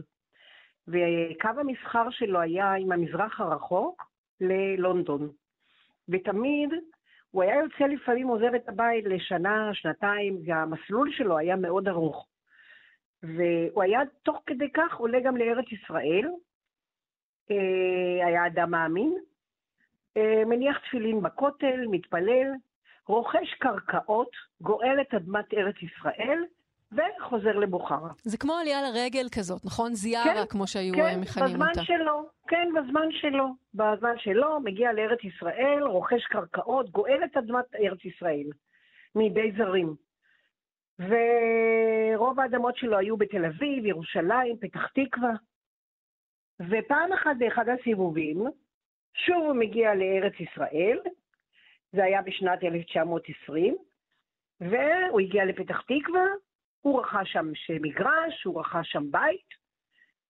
[0.87, 4.03] וקו המסחר שלו היה עם המזרח הרחוק
[4.41, 5.29] ללונדון.
[6.09, 6.69] ותמיד
[7.31, 12.27] הוא היה יוצא לפעמים, עוזב את הבית לשנה, שנתיים, והמסלול שלו היה מאוד ארוך.
[13.23, 16.27] והוא היה תוך כדי כך עולה גם לארץ ישראל,
[18.23, 19.17] היה אדם מאמין,
[20.17, 22.51] אה, מניח תפילין בכותל, מתפלל,
[23.07, 24.29] רוכש קרקעות,
[24.61, 26.43] גואל את אדמת ארץ ישראל,
[26.91, 28.09] וחוזר לבוכרה.
[28.23, 29.93] זה כמו עלייה לרגל כזאת, נכון?
[29.93, 31.65] זיארה, כן, כמו שהיו כן, מכנים אותה.
[31.65, 33.47] כן, בזמן שלו, כן, בזמן שלו.
[33.73, 38.47] בזמן שלו, מגיע לארץ ישראל, רוכש קרקעות, גואל את אדמת ארץ ישראל,
[39.15, 39.95] מידי זרים.
[40.99, 45.33] ורוב האדמות שלו היו בתל אביב, ירושלים, פתח תקווה.
[46.69, 48.43] ופעם אחת באחד הסיבובים,
[49.13, 50.99] שוב הוא מגיע לארץ ישראל,
[51.91, 53.77] זה היה בשנת 1920,
[54.61, 56.25] והוא הגיע לפתח תקווה,
[56.81, 59.63] הוא רכש שם מגרש, הוא רכש שם בית,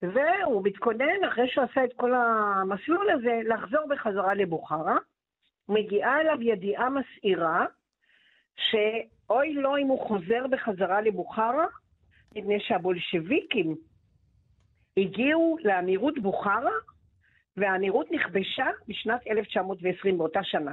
[0.02, 4.98] והוא מתכונן, אחרי שהוא עשה את כל המסלול הזה, לחזור בחזרה לבוכרה.
[5.70, 7.66] מגיעה אליו ידיעה מסעירה,
[8.56, 11.66] שאוי לא אם הוא חוזר בחזרה לבוכרה,
[12.36, 13.76] מפני שהבולשביקים
[14.98, 16.72] הגיעו לאמירות בוכרה,
[17.58, 20.72] והאמירות נכבשה בשנת 1920, באותה שנה.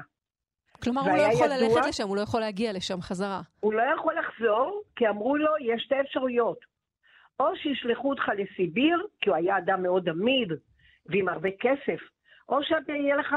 [0.84, 3.40] כלומר, הוא לא יכול ידוע- ללכת לשם, הוא לא יכול להגיע לשם חזרה.
[3.60, 6.58] הוא לא יכול לחזור, כי אמרו לו, יש שתי אפשרויות.
[7.40, 10.48] או שישלחו אותך לסיביר, כי הוא היה אדם מאוד עמיד
[11.06, 12.00] ועם הרבה כסף,
[12.48, 13.34] או שיהיה לך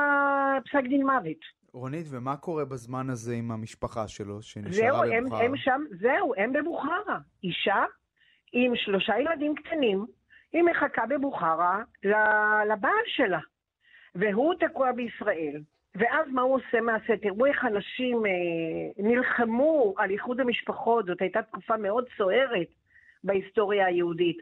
[0.65, 1.38] פסק דין מוות.
[1.74, 5.43] רונית, ומה קורה בזמן הזה עם המשפחה שלו, זהו, שנשארה הם, בבוכרה?
[5.46, 7.17] הם שם, זהו, הם בבוכרה.
[7.43, 7.84] אישה
[8.54, 10.06] עם שלושה ילדים קטנים,
[10.54, 11.80] היא מחכה בבוכרה
[12.70, 13.39] לבעל שלה.
[14.16, 15.62] והוא תקוע בישראל.
[15.96, 17.18] ואז מה הוא עושה מעשה?
[17.22, 18.32] תראו איך אנשים אה,
[19.04, 22.68] נלחמו על איחוד המשפחות, זאת הייתה תקופה מאוד סוערת
[23.24, 24.38] בהיסטוריה היהודית.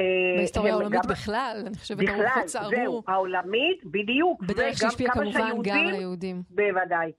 [0.00, 0.04] אה,
[0.36, 3.02] בהיסטוריה העולמית גם- בכלל, אני חושבת, בכלל, הרוחות זהו, סערו.
[3.06, 4.42] העולמית, בדיוק.
[4.42, 6.42] בדרך שהשפיעה כמובן גם שהיהודים- על היהודים.
[6.50, 7.12] בוודאי.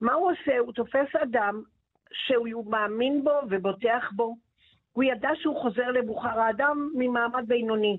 [0.00, 0.58] מה הוא עושה?
[0.58, 1.62] הוא תופס אדם
[2.12, 4.36] שהוא מאמין בו ובוטח בו.
[4.94, 7.98] הוא ידע שהוא חוזר לבוכרה, אדם ממעמד בינוני.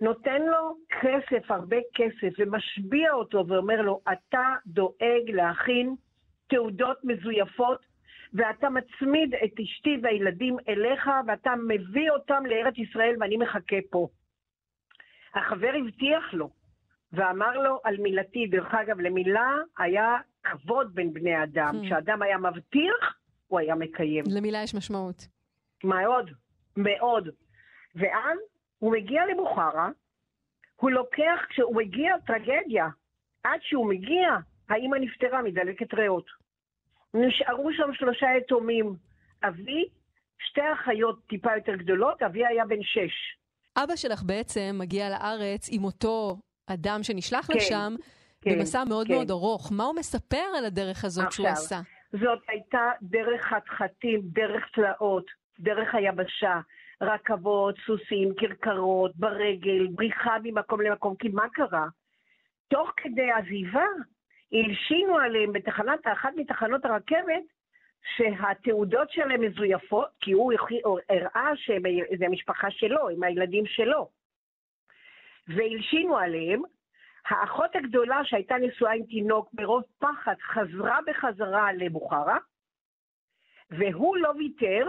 [0.00, 5.94] נותן לו כסף, הרבה כסף, ומשביע אותו ואומר לו, אתה דואג להכין
[6.48, 7.86] תעודות מזויפות,
[8.32, 14.08] ואתה מצמיד את אשתי והילדים אליך, ואתה מביא אותם לארץ ישראל, ואני מחכה פה.
[15.34, 16.50] החבר הבטיח לו,
[17.12, 21.74] ואמר לו על מילתי, דרך אגב, למילה היה כבוד בין בני אדם.
[21.74, 21.86] Hmm.
[21.86, 24.24] כשאדם היה מבטיח, הוא היה מקיים.
[24.30, 25.26] למילה יש משמעות.
[25.84, 26.30] מאוד,
[26.76, 27.28] מאוד.
[27.94, 28.38] ואז
[28.78, 29.88] הוא מגיע לבוכרה,
[30.76, 32.86] הוא לוקח, כשהוא מגיע, טרגדיה.
[33.44, 34.36] עד שהוא מגיע,
[34.68, 36.26] האימא נפטרה מדלקת ריאות.
[37.14, 38.96] נשארו שם שלושה יתומים.
[39.44, 39.88] אבי,
[40.38, 43.36] שתי אחיות טיפה יותר גדולות, אבי היה בן שש.
[43.76, 47.94] אבא שלך בעצם מגיע לארץ עם אותו אדם שנשלח כן, לשם,
[48.40, 49.14] כן, במסע מאוד כן.
[49.14, 49.72] מאוד ארוך.
[49.72, 51.80] מה הוא מספר על הדרך הזאת שהוא עכשיו, עשה?
[52.12, 55.24] זאת הייתה דרך חתחתים, דרך תלאות,
[55.60, 56.60] דרך היבשה,
[57.00, 61.16] רכבות, סוסים, כרכרות, ברגל, בריחה ממקום למקום.
[61.16, 61.86] כי מה קרה?
[62.68, 63.86] תוך כדי עזיבה,
[64.52, 67.42] הלשינו עליהם בתחנת, אחת מתחנות הרכבת,
[68.16, 70.52] שהתעודות שלהם מזויפות, כי הוא
[71.08, 74.10] הראה שזה המשפחה שלו, עם הילדים שלו.
[75.48, 76.62] והלשינו עליהם.
[77.28, 82.38] האחות הגדולה שהייתה נשואה עם תינוק ברוב פחד חזרה בחזרה לבוכרה,
[83.70, 84.86] והוא לא ויתר,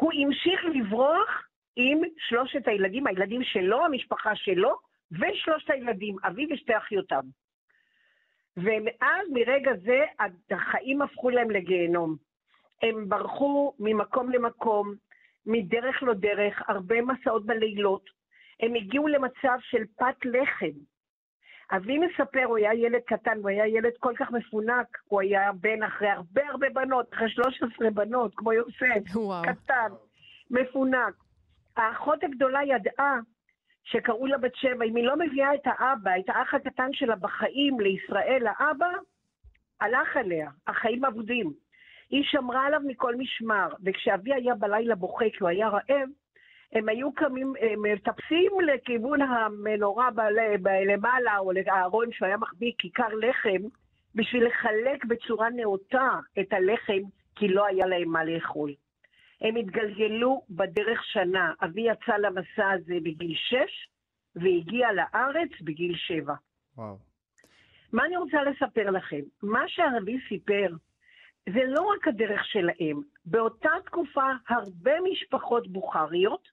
[0.00, 4.76] הוא המשיך לברוח עם שלושת הילדים, הילדים שלו, המשפחה שלו,
[5.12, 7.22] ושלושת הילדים, אביו ושתי אחיותיו.
[8.56, 10.04] ומאז, מרגע זה,
[10.50, 12.16] החיים הפכו להם לגיהנום.
[12.82, 14.94] הם ברחו ממקום למקום,
[15.46, 18.10] מדרך לא דרך, הרבה מסעות בלילות.
[18.60, 20.78] הם הגיעו למצב של פת לחם.
[21.76, 25.82] אבי מספר, הוא היה ילד קטן, הוא היה ילד כל כך מפונק, הוא היה בן
[25.82, 29.42] אחרי הרבה הרבה בנות, אחרי 13 בנות, כמו יוסף, וואו.
[29.42, 29.92] קטן,
[30.50, 31.14] מפונק.
[31.76, 33.18] האחות הגדולה ידעה
[33.84, 37.80] שקראו לה בת שבע, אם היא לא מביאה את האבא, את האח הקטן שלה בחיים
[37.80, 38.90] לישראל, האבא
[39.80, 41.52] הלך אליה, החיים אבודים.
[42.10, 46.08] היא שמרה עליו מכל משמר, וכשאבי היה בלילה בוכה כי הוא היה רעב,
[46.72, 50.08] הם היו קמים, הם מטפסים לכיוון המנורה
[50.86, 53.68] למעלה, או לארון שהוא היה מחביא כיכר לחם,
[54.14, 56.08] בשביל לחלק בצורה נאותה
[56.40, 57.02] את הלחם,
[57.34, 58.74] כי לא היה להם מה לאכול.
[59.40, 61.52] הם התגלגלו בדרך שנה.
[61.64, 63.88] אבי יצא למסע הזה בגיל שש,
[64.36, 66.34] והגיע לארץ בגיל שבע.
[66.76, 66.96] וואו.
[67.92, 69.20] מה אני רוצה לספר לכם?
[69.42, 70.68] מה שאבי סיפר,
[71.48, 73.00] זה לא רק הדרך שלהם.
[73.24, 76.48] באותה תקופה הרבה משפחות בוכריות,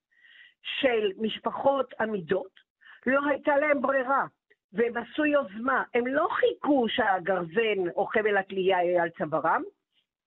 [0.62, 2.60] של משפחות עמידות,
[3.06, 4.26] לא הייתה להם ברירה,
[4.74, 5.84] והם עשו יוזמה.
[5.94, 9.62] הם לא חיכו שהגרזן או חבל התלייה יהיה על צווארם,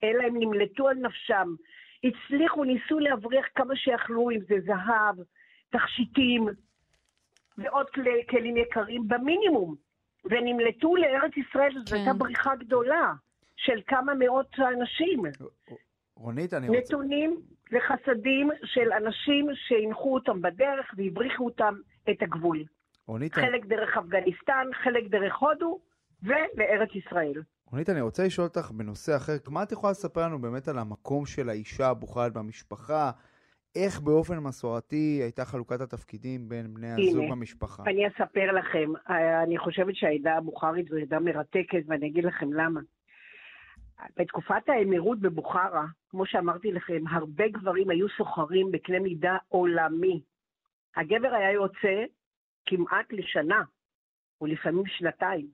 [0.04, 1.54] אלא הם נמלטו על נפשם.
[2.04, 5.16] הצליחו, ניסו להבריח כמה שיכלו, אם זה זהב,
[5.70, 6.48] תכשיטים
[7.58, 9.74] ועוד כלי, כלים יקרים, במינימום.
[10.24, 11.96] ונמלטו לארץ ישראל, זו כן.
[11.96, 13.12] הייתה בריחה גדולה
[13.56, 15.22] של כמה מאות אנשים.
[16.16, 16.80] רונית, אני רוצה...
[16.80, 17.40] נתונים
[17.72, 21.74] וחסדים של אנשים שהנחו אותם בדרך והבריחו אותם
[22.10, 22.64] את הגבול.
[23.06, 25.78] רונית, חלק דרך אפגניסטן, חלק דרך הודו
[26.22, 27.42] ולארץ ישראל.
[27.66, 31.26] רונית, אני רוצה לשאול אותך בנושא אחר, מה את יכולה לספר לנו באמת על המקום
[31.26, 33.10] של האישה הבוכרית במשפחה?
[33.76, 37.82] איך באופן מסורתי הייתה חלוקת התפקידים בין בני הזוג הנה, במשפחה?
[37.86, 42.80] אני אספר לכם, אה, אני חושבת שהעדה הבוכרית זו עדה מרתקת ואני אגיד לכם למה.
[44.16, 50.20] בתקופת האמירות בבוכרה, כמו שאמרתי לכם, הרבה גברים היו סוחרים בקנה מידה עולמי.
[50.96, 52.04] הגבר היה יוצא
[52.66, 53.62] כמעט לשנה,
[54.40, 55.46] ולפעמים שנתיים,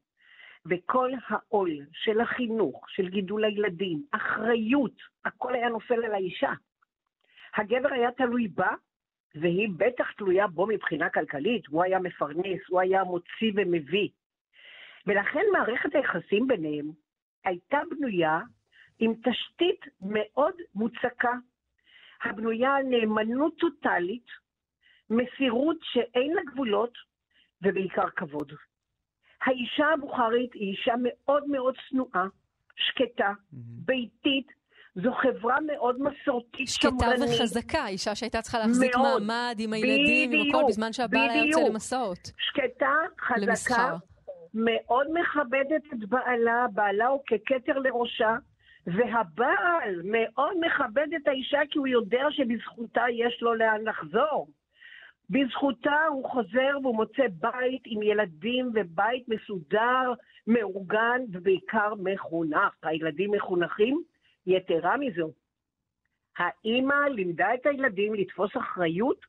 [0.67, 6.53] וכל העול של החינוך, של גידול הילדים, אחריות, הכל היה נופל על האישה.
[7.55, 8.71] הגבר היה תלוי בה,
[9.35, 14.09] והיא בטח תלויה בו מבחינה כלכלית, הוא היה מפרנס, הוא היה מוציא ומביא.
[15.07, 16.87] ולכן מערכת היחסים ביניהם
[17.47, 18.41] הייתה בנויה
[18.99, 21.33] עם תשתית מאוד מוצקה,
[22.25, 24.27] הבנויה על נאמנות טוטאלית,
[25.11, 26.93] מסירות שאין לה גבולות,
[27.63, 28.53] ובעיקר כבוד.
[29.43, 32.27] האישה הבוכרית היא אישה מאוד מאוד צנועה,
[32.77, 33.33] שקטה,
[33.87, 34.47] ביתית,
[34.95, 37.41] זו חברה מאוד מסורתית, שקטה שמרנית.
[37.41, 39.23] וחזקה, אישה שהייתה צריכה להחזיק מאוד.
[39.23, 41.61] מעמד עם הילדים, עם בדיוק, הכל, בזמן שהבעל היה יוצא.
[41.69, 42.33] למסעות.
[42.39, 43.97] שקטה, חזקה, למסחר.
[44.57, 48.37] מאוד מכבדת את בעלה, בעלה הוא ככתר לראשה,
[48.87, 54.49] והבעל מאוד מכבד את האישה כי הוא יודע שבזכותה יש לו לאן לחזור.
[55.31, 60.13] בזכותה הוא חוזר והוא מוצא בית עם ילדים ובית מסודר,
[60.47, 62.75] מאורגן ובעיקר מחונך.
[62.83, 64.03] הילדים מחונכים.
[64.47, 65.33] יתרה מזו,
[66.39, 69.21] האימא לימדה את הילדים לתפוס אחריות,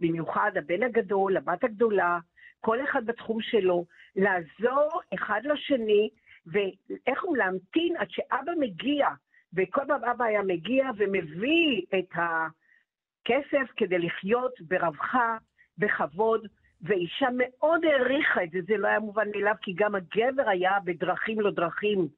[0.00, 2.18] במיוחד הבן הגדול, הבת הגדולה,
[2.66, 3.84] כל אחד בתחום שלו,
[4.16, 6.10] לעזור אחד לשני,
[6.46, 9.08] ואיך הוא להמתין עד שאבא מגיע,
[9.56, 15.36] וכל פעם אבא היה מגיע ומביא את הכסף כדי לחיות ברווחה,
[15.78, 16.46] בכבוד,
[16.82, 21.40] ואישה מאוד העריכה את זה, זה לא היה מובן מאליו, כי גם הגבר היה בדרכים
[21.40, 22.08] לא דרכים.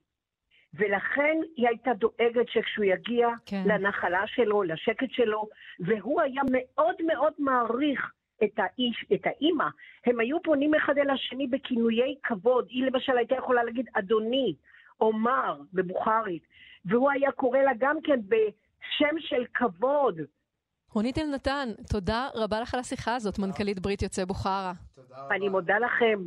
[0.75, 3.63] ולכן היא הייתה דואגת שכשהוא יגיע כן.
[3.67, 5.49] לנחלה שלו, לשקט שלו,
[5.81, 8.13] והוא היה מאוד מאוד מעריך
[8.45, 9.65] את האיש, את האימא.
[10.07, 12.67] הם היו פונים אחד אל השני בכינויי כבוד.
[12.69, 14.55] היא למשל הייתה יכולה להגיד אדוני,
[15.01, 16.43] או מר, בבוכרית,
[16.85, 20.21] והוא היה קורא לה גם כן בשם של כבוד.
[20.93, 24.73] רונית אלנתן, תודה רבה לך על השיחה הזאת, מנכ"לית ברית יוצאי בוכרה.
[25.31, 26.19] אני מודה לכם.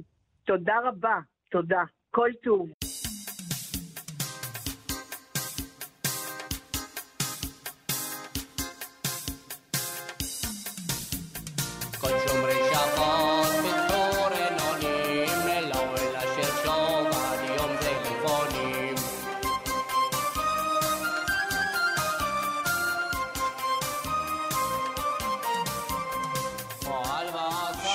[0.45, 1.15] תודה רבה.
[1.49, 1.83] תודה.
[2.11, 2.69] כל טוב.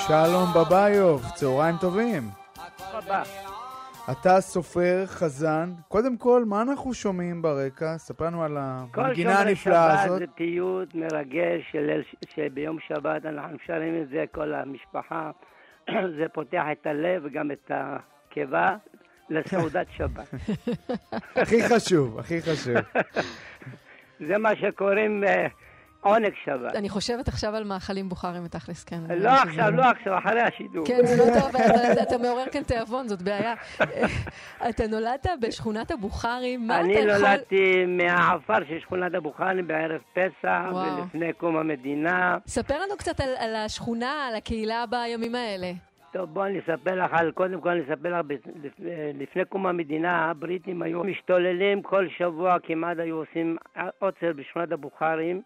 [0.09, 2.23] שלום בביוף, צהריים טובים.
[2.93, 3.23] רבה.
[4.11, 5.73] אתה סופר, חזן.
[5.89, 7.99] קודם כל, מה אנחנו שומעים ברקע?
[7.99, 8.59] ספר לנו על
[8.91, 10.19] כל המנגינה הנפלאה שבת הזאת.
[10.19, 12.03] זה פיוט מרגש של
[12.35, 15.31] שביום שבת אנחנו שרים את זה, כל המשפחה.
[16.19, 18.77] זה פותח את הלב וגם את הקיבה
[19.31, 20.35] לסעודת שבת.
[21.43, 22.77] הכי חשוב, הכי חשוב.
[24.29, 25.47] זה מה שקוראים אה,
[26.07, 26.75] עונג שבת.
[26.75, 29.01] אני חושבת עכשיו על מאכלים בוכרים בתכלס, כן.
[29.17, 30.87] לא עכשיו, לא עכשיו, אחרי השידור.
[30.87, 33.55] כן, זה לא טוב, אבל אתה מעורר כאן תיאבון, זאת בעיה.
[34.69, 37.13] אתה נולדת בשכונת הבוכרים, מה אתה אני יכול...
[37.13, 40.61] נולדתי מהעפר של שכונת הבוכני בערב פסח.
[40.75, 42.39] ולפני קום המדינה.
[42.47, 45.73] ספר לנו קצת על, השכונה, על הקהילה בימים האלה.
[46.13, 48.27] טוב, בוא אני אספר לך על, קודם כל אני אספר לך,
[49.15, 53.57] לפני קום המדינה, הבריטים היו משתוללים כל שבוע, כמעט היו עושים
[53.99, 55.43] עוצר בשכונת הבוכרים,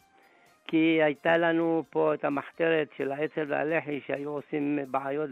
[0.70, 5.30] כי הייתה לנו פה את המחתרת של האצ"ל והלח"י, שהיו עושים בעיות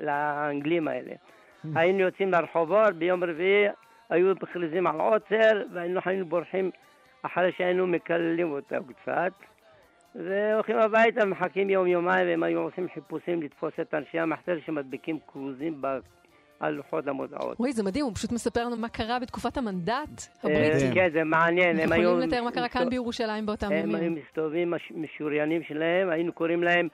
[0.00, 1.12] לאנגלים האלה.
[1.76, 3.66] היינו יוצאים לרחובות, ביום רביעי
[4.10, 6.70] היו מכריזים על עוצר, ואנחנו היינו בורחים
[7.22, 9.32] אחרי שהיינו מקללים אותם קצת.
[10.14, 15.82] והולכים הביתה, מחכים יום-יומיים, והם היו עושים חיפושים לתפוס את אנשי המחתרת שמדביקים כרוזים.
[16.60, 17.60] על לוחות המודעות.
[17.60, 19.92] וואי, זה מדהים, הוא פשוט מספר לנו מה קרה בתקופת המנדט
[20.44, 20.94] אה, הבריטי.
[20.94, 21.80] כן, זה מעניין.
[21.80, 22.02] הם היו...
[22.02, 24.14] יכולים לתאר מה קרה כאן בירושלים באותם הם היו ימים.
[24.28, 26.88] מסתובבים מש- משוריינים שלהם, היינו קוראים להם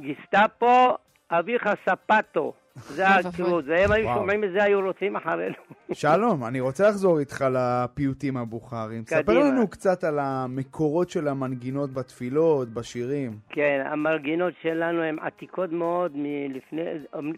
[0.00, 0.88] גיסטאפו
[1.30, 2.52] אביך ספטו.
[2.78, 3.08] זה.
[3.08, 4.14] הכירות, והם היו.
[4.14, 5.54] שומעים את זה, היו רוצים אחרינו.
[5.92, 9.02] שלום, אני רוצה לחזור איתך לפיוטים הבוכרים.
[9.06, 9.32] ספר.
[9.32, 13.32] לנו קצת על המקורות של המנגינות בתפילות, בשירים.
[13.48, 16.82] כן, המנגינות שלנו הן עתיקות מאוד מלפני...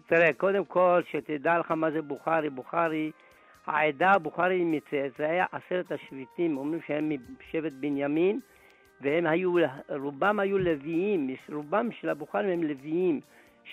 [0.07, 2.49] תראה, קודם כל, שתדע לך מה זה בוכרי.
[2.49, 3.11] בוכרי,
[3.65, 8.39] העדה הבוכרי מצאצאי עשרת השבטים, אומרים שהם משבט בנימין,
[9.01, 9.53] והם היו,
[9.89, 13.21] רובם היו לוויים, רובם של הבוכרים הם לוויים,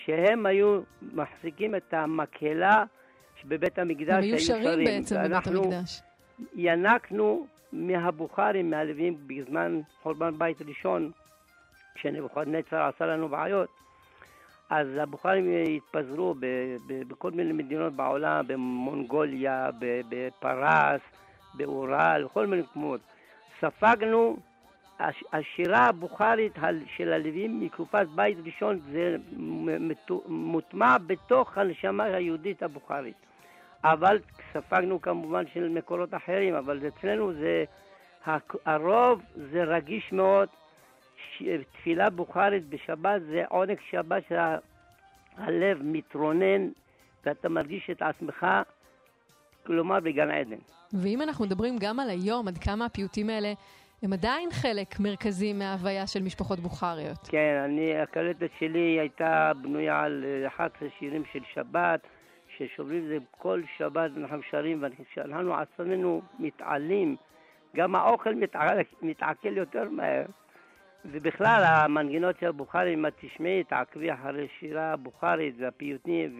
[0.03, 0.81] שהם היו
[1.13, 2.83] מחזיקים את המקהלה
[3.35, 6.01] שבבית המקדש הם היו שרים בעצם בבית המקדש.
[6.55, 11.11] ינקנו מהבוכרים, מהלווים, בזמן חורבן בית ראשון,
[11.95, 13.69] כשנבוכדנצר עשה לנו בעיות,
[14.69, 15.45] אז הבוכרים
[15.77, 16.35] התפזרו
[16.87, 19.69] בכל מיני מדינות בעולם, במונגוליה,
[20.09, 21.01] בפרס,
[21.53, 23.01] באורל, בכל מיני מקומות.
[23.61, 24.37] ספגנו,
[24.99, 26.53] הש- השירה הבוכרית
[26.97, 29.15] של הלווים מתקופת בית ראשון זה
[30.27, 33.15] מוטמע בתוך הנשמה היהודית הבוכרית.
[33.83, 34.19] אבל
[34.53, 37.63] ספגנו כמובן של מקורות אחרים, אבל אצלנו זה,
[38.65, 39.21] הרוב
[39.51, 40.49] זה רגיש מאוד.
[41.73, 46.67] תפילה בוכרית בשבת זה עונג שבת שהלב מתרונן
[47.25, 48.45] ואתה מרגיש את עצמך,
[49.65, 50.57] כלומר בגן עדן.
[50.93, 53.53] ואם אנחנו מדברים גם על היום, עד כמה הפיוטים האלה
[54.03, 57.27] הם עדיין חלק מרכזי מההוויה של משפחות בוכריות.
[57.27, 61.99] כן, אני, הקלטת שלי הייתה בנויה על אה, 11 שירים של שבת,
[62.57, 64.83] ששוברים את זה כל שבת אנחנו שרים,
[65.17, 67.15] ואנחנו עצמנו מתעלים.
[67.75, 70.25] גם האוכל מתעכל, מתעכל יותר מהר.
[71.05, 76.39] ובכלל, המנגינות של הבוכרים, אם את תשמעי, תעקבי אחרי שירה הבוכרית והפיוטים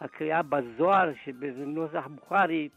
[0.00, 2.68] והקריאה בזוהר, שבנוסח בוכרי,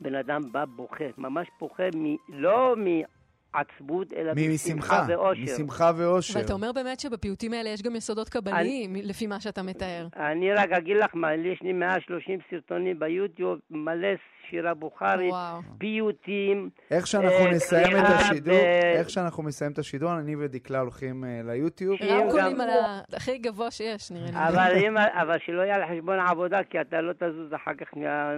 [0.00, 5.42] בן אדם בא בוכה, ממש בוכה, מ, לא מעצבות, אלא מ- משמחה ואושר.
[5.42, 6.38] משמחה ואושר.
[6.38, 10.06] ואתה אומר באמת שבפיוטים האלה יש גם יסודות קבליים, לפי מה שאתה מתאר.
[10.16, 11.10] אני רק אגיד לך
[11.52, 14.08] יש לי 130 סרטונים ביוטיוב, מלא
[14.50, 15.34] שירה בוכרית.
[15.78, 16.70] פיוטים.
[16.90, 18.58] איך שאנחנו אה, נסיים את קריאה השידור,
[18.94, 21.96] איך שאנחנו מסיים את השידור, אני ודקלה הולכים אה, ליוטיוב.
[22.02, 22.68] רמקולים על.
[23.12, 24.48] הכי גבוה שיש, נראה לי.
[24.48, 28.34] אבל, אם, אבל שלא יהיה על חשבון העבודה, כי אתה לא תזוז אחר כך מה...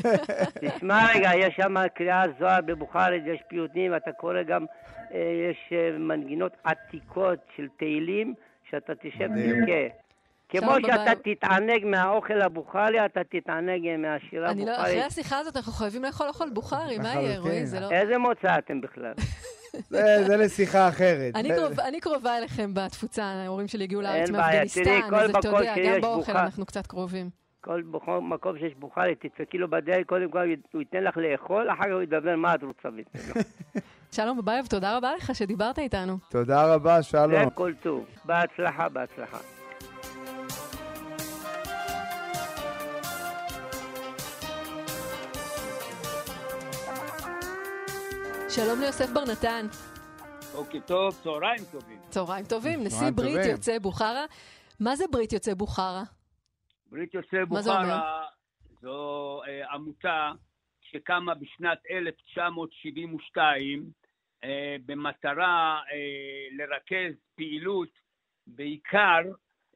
[0.62, 4.66] תשמע רגע, יש שם קריאת זוהר בבוכרית, יש פיוטים, אתה קורא גם,
[5.14, 5.18] אה,
[5.50, 8.34] יש אה, מנגינות עתיקות של תהילים,
[8.70, 9.88] שאתה תשב מדהים.
[10.48, 11.38] כמו שאתה בבית.
[11.38, 15.04] תתענג מהאוכל הבוכרי, אתה תתענג מהשירה אני לא, אחרי הבוכרית.
[15.06, 17.38] השיחה הזאת אנחנו חייבים לאכול אוכל בוכרי, מה יהיה.
[17.38, 17.66] רועי?
[17.66, 17.90] זה לא...
[17.90, 19.12] איזה מוצא אתם בכלל?
[19.90, 21.34] זה זה לשיחה אחרת.
[21.36, 24.80] אני קרוב- אני קרובה אליכם בתפוצה, ההורים שלי הגיעו לארץ מאפגניסטן,
[25.14, 26.44] אז אתה יודע, גם באוכל בוכה.
[26.44, 27.30] אנחנו קצת קרובים.
[27.60, 27.82] כל
[28.22, 30.38] מקום שיש בוכרי, תדפקי לו בדלת, קודם כל
[30.72, 33.04] הוא ייתן לך לאכול, אחר כך הוא ידבר מה את רוצה ממנו.
[34.16, 36.18] שלום בבייב, תודה רבה לך שדיברת איתנו.
[36.30, 37.44] תודה רבה, שלום.
[37.44, 38.04] זה כל טוב.
[38.24, 39.38] בהצלחה, בהצלחה.
[48.64, 49.66] שלום ליוסף בר נתן.
[50.52, 51.98] בוקר טוב, צהריים טובים.
[52.08, 53.46] צהריים טובים, נשיא ברית.
[53.50, 54.24] יוצאי בוכרה.
[54.80, 56.02] מה זה ברית יוצאי בוכרה?
[56.86, 57.14] ברית
[57.70, 57.82] אומר?
[57.84, 58.24] בוכרה
[58.82, 60.32] זו אה, עמותה
[60.80, 63.90] שקמה בשנת 1972
[64.44, 67.88] אה, במטרה אה, לרכז פעילות
[68.46, 69.20] בעיקר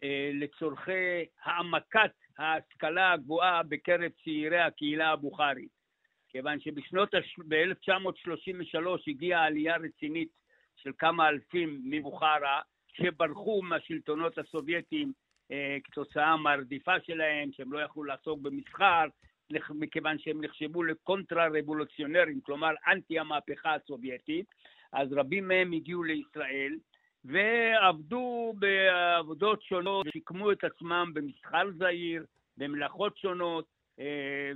[0.04, 5.81] אה, לצורכי העמקת ההשכלה הגבוהה בקרב צעירי הקהילה הבוכרית.
[6.32, 7.14] כיוון שבשנות
[7.48, 10.28] ב-1933 הגיעה עלייה רצינית
[10.76, 12.60] של כמה אלפים מבוכרה
[12.92, 15.12] שברחו מהשלטונות הסובייטיים
[15.52, 19.04] אה, כתוצאה מהרדיפה שלהם, שהם לא יכלו לעסוק במסחר,
[19.70, 24.46] מכיוון שהם נחשבו לקונטרה-רבולוציונרים, כלומר אנטי המהפכה הסובייטית,
[24.92, 26.78] אז רבים מהם הגיעו לישראל
[27.24, 32.24] ועבדו בעבודות שונות, שיקמו את עצמם במסחר זעיר,
[32.56, 33.64] במלאכות שונות,
[34.00, 34.52] אה,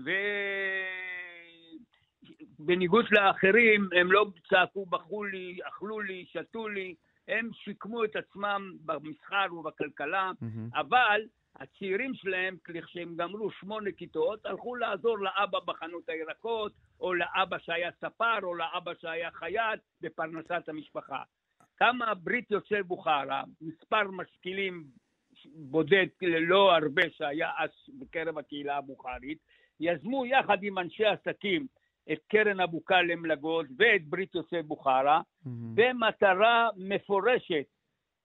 [2.61, 6.95] ובניגוד לאחרים, הם לא צעקו, בכו לי, אכלו לי, שתו לי,
[7.29, 10.69] הם שיקמו את עצמם במסחר ובכלכלה, מהמם.
[10.75, 11.21] אבל
[11.57, 18.39] הצעירים שלהם, כשהם גמרו שמונה כיתות, הלכו לעזור לאבא בחנות הירקות, או לאבא שהיה ספר,
[18.43, 21.23] או לאבא שהיה חייט, בפרנסת המשפחה.
[21.75, 24.85] קמה ברית יוצאי בוכרה, מספר משכילים
[25.55, 29.39] בודד, לא הרבה שהיה אז בקרב הקהילה הבוכרית,
[29.81, 31.67] יזמו יחד עם אנשי עסקים
[32.13, 35.75] את קרן הבוקה למלגות ואת ברית יוצאי בוכרה, מהמם.
[35.75, 37.67] במטרה מפורשת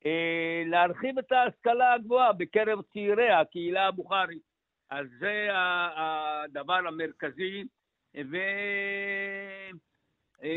[0.05, 4.51] אה, להרחיב את ההשכלה הגבוהה בקרב צעירי הקהילה הבוכרית.
[4.89, 5.47] אז זה
[5.95, 7.63] הדבר המרכזי,
[8.15, 8.37] ו...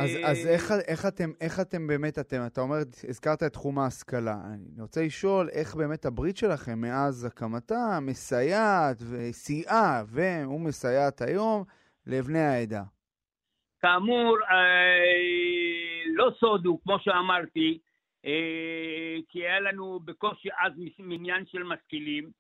[0.00, 2.76] אז, אה, אז איך, איך, אתם, איך אתם באמת, אתם, אתה אומר,
[3.08, 4.40] הזכרת את תחום ההשכלה.
[4.54, 11.64] אני רוצה לשאול איך באמת הברית שלכם מאז הקמתה מסייעת וסייעה ומסייעת היום
[12.06, 12.82] לבני העדה.
[13.84, 17.78] כאמור, אה, לא סוד הוא, כמו שאמרתי,
[18.24, 22.30] אה, כי היה לנו בקושי אז מניין של משכילים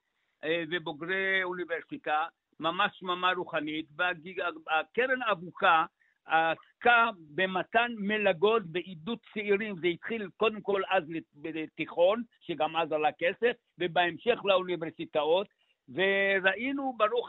[0.44, 2.26] אה, ובוגרי אוניברסיטה,
[2.60, 5.84] ממש שממה רוחנית, והקרן אבוקה
[6.26, 9.76] עסקה במתן מלגות ועידוד צעירים.
[9.80, 15.46] זה התחיל קודם כל אז בתיכון, שגם אז עלה כסף, ובהמשך לאוניברסיטאות.
[15.88, 17.28] וראינו, ברוך,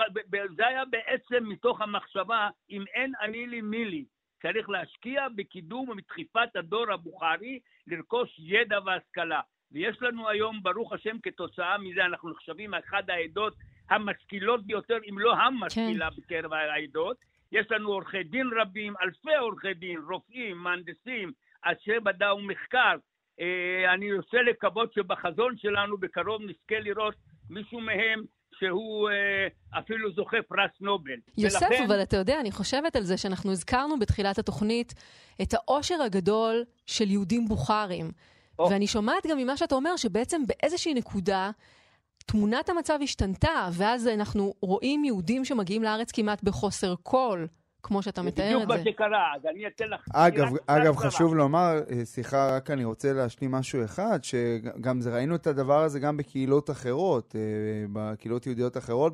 [0.56, 4.06] זה היה בעצם מתוך המחשבה, אם אין אני לי מי לי.
[4.41, 9.41] צריך להשקיע בקידום ובדחיפת הדור הבוכרי לרכוש ידע והשכלה.
[9.72, 13.53] ויש לנו היום, ברוך השם, כתוצאה מזה, אנחנו נחשבים אחת העדות
[13.89, 16.22] המשכילות ביותר, אם לא המשכילה כן.
[16.22, 17.18] בקרב העדות.
[17.51, 21.32] יש לנו עורכי דין רבים, אלפי עורכי דין, רופאים, מהנדסים,
[21.66, 22.95] אנשי מדע ומחקר.
[23.39, 27.16] אה, אני רוצה לקוות שבחזון שלנו בקרוב נזכה לראות
[27.49, 28.24] מישהו מהם
[28.60, 31.12] שהוא אה, אפילו זוכה פרס נובל.
[31.38, 31.84] יוסף, ולכן...
[31.84, 34.93] אבל אתה יודע, אני חושבת על זה שאנחנו הזכרנו בתחילת התוכנית
[35.41, 38.12] את העושר הגדול של יהודים בוכרים.
[38.60, 38.70] או.
[38.70, 41.51] ואני שומעת גם ממה שאתה אומר, שבעצם באיזושהי נקודה
[42.26, 47.45] תמונת המצב השתנתה, ואז אנחנו רואים יהודים שמגיעים לארץ כמעט בחוסר כל.
[47.86, 48.83] כמו שאתה זה מתאר בדיוק את מה זה.
[48.83, 50.07] שקרה, אז אני אתן לך...
[50.13, 51.38] אגב, אגב, חשוב דבר.
[51.43, 55.99] לומר, אה, סליחה, רק אני רוצה להשלים משהו אחד, שגם זה, ראינו את הדבר הזה
[55.99, 57.41] גם בקהילות אחרות, אה,
[57.93, 59.13] בקהילות יהודיות אחרות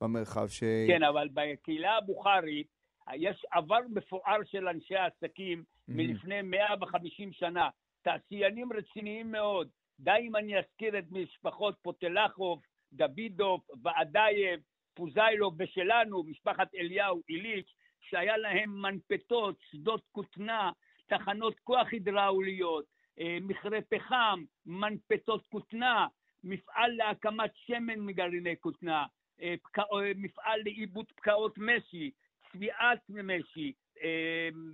[0.00, 0.64] במרחב, ש...
[0.88, 2.66] כן, אבל בקהילה הבוכרית
[3.14, 7.68] יש עבר מפואר של אנשי עסקים מלפני 150 שנה,
[8.02, 9.68] תעשיינים רציניים מאוד.
[10.00, 12.60] די אם אני אזכיר את משפחות פוטלחוב,
[12.92, 14.60] דוידוב, ועדייב,
[14.94, 17.66] פוזיילוב ושלנו, משפחת אליהו, עילית,
[18.02, 20.70] שהיה להם מנפתות, שדות כותנה,
[21.06, 22.84] תחנות כוח הידראוליות,
[23.20, 26.06] אה, מכרה פחם, מנפתות כותנה,
[26.44, 29.04] מפעל להקמת שמן מגרעיני כותנה,
[29.42, 32.10] אה, אה, מפעל לעיבוד פקעות משי,
[32.52, 33.72] צביעת משי,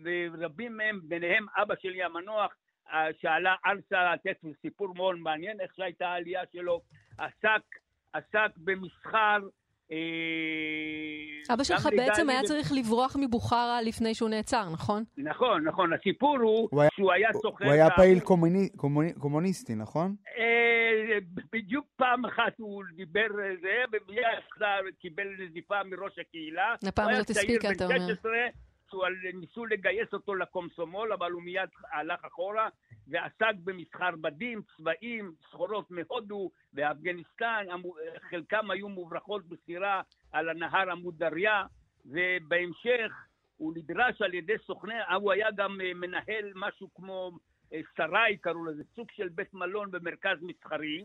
[0.03, 2.55] ורבים מהם, ביניהם אבא שלי המנוח,
[3.21, 6.81] שעלה ארצה לתת סיפור מאוד מעניין, איך שהייתה העלייה שלו,
[7.19, 7.63] עסק,
[8.13, 9.39] עסק במסחר.
[9.93, 15.05] אה, אבא שלך בעצם היה צריך לברוח מבוכרה לפני שהוא נעצר, נכון?
[15.17, 17.65] נכון, נכון, הסיפור הוא שהוא היה סוחר...
[17.65, 20.15] הוא היה פעיל קומוני- קומוני- קומוניסטי, נכון?
[20.39, 21.19] אה,
[21.53, 24.25] בדיוק פעם אחת הוא דיבר אה, זה, ומיד
[24.57, 24.65] אחר
[25.01, 26.75] קיבל נזיפה מראש הקהילה.
[26.89, 28.15] הפעם הזאת הספיקה, אתה הוא היה אומר.
[28.91, 32.69] צעיר בן 16, שהוא על- ניסו לגייס אותו לקומסומול, אבל הוא מיד הלך אחורה,
[33.09, 37.67] ועסק במסחר בדים, צבעים, סחורות מהודו ואפגניסטן,
[38.31, 41.65] חלקם היו מוברחות בסירה על הנהר המודריה,
[42.07, 43.13] ובהמשך
[43.57, 47.31] הוא נדרש על ידי סוכני, הוא היה גם אה, מנהל משהו כמו
[47.73, 51.05] אה, סראי, קראו לזה, סוג של בית מלון במרכז מסחרי,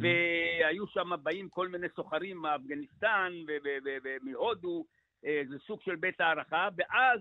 [0.00, 3.32] והיו שם באים כל מיני סוחרים מאפגניסטן
[4.04, 7.20] ומהודו, אה, זה סוג של בית הערכה, ואז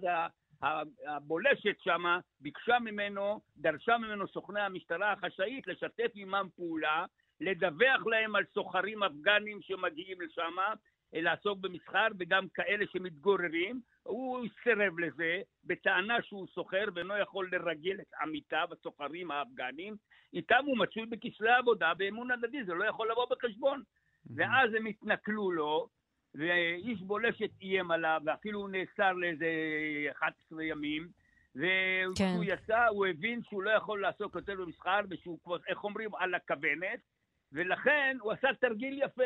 [1.07, 2.03] הבולשת שם
[2.41, 7.05] ביקשה ממנו, דרשה ממנו סוכני המשטרה החשאית לשתף עמם פעולה,
[7.41, 13.81] לדווח להם על סוחרים אפגנים שמגיעים לשם, אה, לעסוק במסחר, וגם כאלה שמתגוררים.
[14.03, 19.95] הוא סירב לזה, בטענה שהוא סוחר ואינו יכול לרגל את עמיתיו, הסוחרים האפגנים.
[20.33, 23.83] איתם הוא מצוי בקשרי עבודה באמון הדדי, זה לא יכול לבוא בחשבון.
[24.35, 25.87] ואז הם התנכלו לו,
[26.38, 29.47] ואיש בולשת איים עליו, ואפילו הוא נאסר לאיזה
[30.11, 31.07] 11 ימים.
[31.55, 32.53] וכשהוא כן.
[32.53, 36.99] יצא, הוא הבין שהוא לא יכול לעסוק יותר במסחר, ושהוא כבר, איך אומרים, על הכוונת,
[37.51, 39.23] ולכן הוא עשה תרגיל יפה.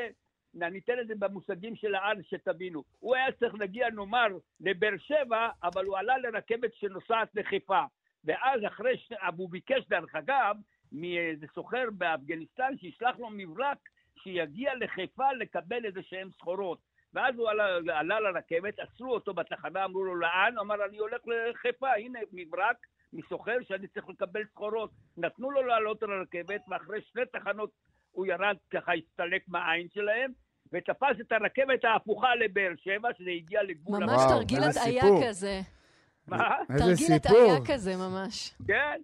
[0.62, 2.84] אני אתן את זה במושגים של הארץ שתבינו.
[3.00, 4.28] הוא היה צריך להגיע, נאמר,
[4.60, 7.82] לבאר שבע, אבל הוא עלה לרכבת שנוסעת לחיפה.
[8.24, 9.14] ואז אחרי, ש...
[9.36, 10.56] והוא ביקש, דרך אגב,
[10.92, 13.78] מאיזה סוחר באפגניסטן, שישלח לו מברק
[14.24, 16.91] שיגיע לחיפה לקבל איזה שהן סחורות.
[17.14, 17.66] ואז הוא עלה,
[18.00, 20.54] עלה לרכבת, עצרו אותו בתחנה, אמרו לו לאן?
[20.56, 22.78] הוא אמר, אני הולך לחיפה, הנה מברק
[23.14, 24.90] מסוחר שאני צריך לקבל סחורות.
[25.18, 27.70] נתנו לו לעלות על הרכבת, ואחרי שני תחנות
[28.12, 30.32] הוא ירד, ככה הסתלק מהעין שלהם,
[30.74, 34.04] ותפס את הרכבת ההפוכה לבאר שבע, שזה הגיע לגבול...
[34.04, 35.04] ממש וואו, תרגיל הטעיה.
[35.28, 35.60] כזה.
[36.28, 36.56] מה?
[36.70, 37.38] איזה תרגיל סיפור.
[37.38, 38.54] הטעיה כזה ממש.
[38.68, 39.02] כן,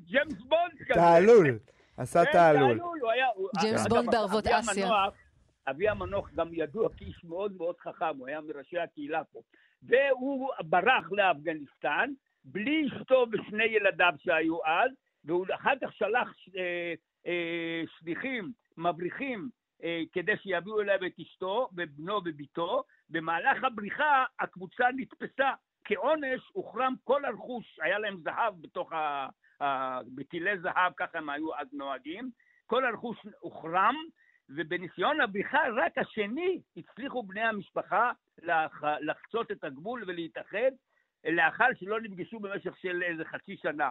[0.00, 0.94] ג'יימס בונד כזה.
[0.94, 1.58] תעלול.
[1.96, 2.80] עשה כן, תעלול.
[2.80, 3.26] הוא היה...
[3.34, 4.88] הוא- ג'יימס אגב, בונד בערבות אסיה.
[5.68, 9.40] אבי המנוח גם ידוע כאיש מאוד מאוד חכם, הוא היה מראשי הקהילה פה.
[9.82, 12.10] והוא ברח לאפגניסטן,
[12.44, 14.90] בלי אשתו ושני ילדיו שהיו אז,
[15.24, 16.94] והוא אחר כך שלח אה,
[17.26, 19.48] אה, שליחים, מבריחים,
[19.82, 22.82] אה, כדי שיביאו אליו את אשתו ובנו ובתו.
[23.10, 25.50] במהלך הבריחה הקבוצה נתפסה.
[25.84, 28.92] כעונש הוחרם כל הרכוש, היה להם זהב בתוך.
[28.92, 29.28] ה-
[30.14, 32.30] בטילי זהב, ככה הם היו אז נוהגים.
[32.66, 33.94] כל הרכוש הוחרם,
[34.48, 38.82] ובניסיון הבריחה רק השני הצליחו בני המשפחה לח...
[39.00, 40.70] לחצות את הגבול ולהתאחד,
[41.24, 43.90] לאחר שלא נפגשו במשך של איזה חצי שנה.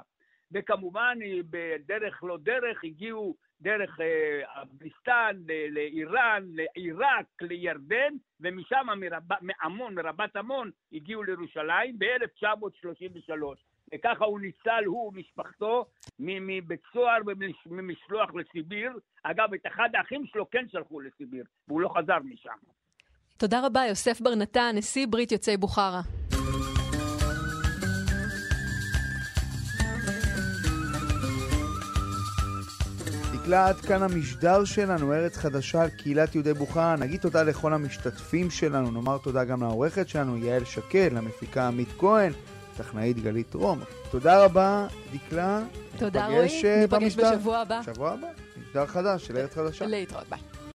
[0.52, 1.18] וכמובן,
[1.50, 8.88] בדרך לא דרך, הגיעו דרך אה, אפגניסטן, ל- לאיראן, לעיראק, לירדן, ומשם.
[9.42, 13.75] מעמון, מרבת עמון, הגיעו לירושלים ב-1933.
[13.96, 15.86] וככה הוא ניצל, הוא ומשפחתו,
[16.20, 17.22] מ- מבית סוהר
[17.66, 18.92] וממשלוח לסיביר.
[19.24, 22.50] אגב, את אחד האחים שלו כן שלחו לסיביר, והוא לא חזר משם.
[23.38, 26.02] תודה רבה, יוסף בר נתן, נשיא ברית יוצאי בוכרה.
[33.34, 36.96] דקלה, עד כאן המשדר שלנו, ארץ חדשה על קהילת יהודי בוכרה.
[36.96, 42.32] נגיד תודה לכל המשתתפים שלנו, נאמר תודה גם לעורכת שלנו, יעל שקד, למפיקה עמית כהן,
[42.78, 43.80] טכנאית גלית רום.
[44.12, 45.62] תודה רבה, דקלה.
[45.98, 47.16] תודה רועי, אה, ניפגש.
[47.16, 47.82] בשבוע הבא.
[47.84, 48.28] שבוע הבא,
[48.62, 49.86] משדר חדש של ארץ חדשה.
[49.86, 50.40] להתראות, ביי.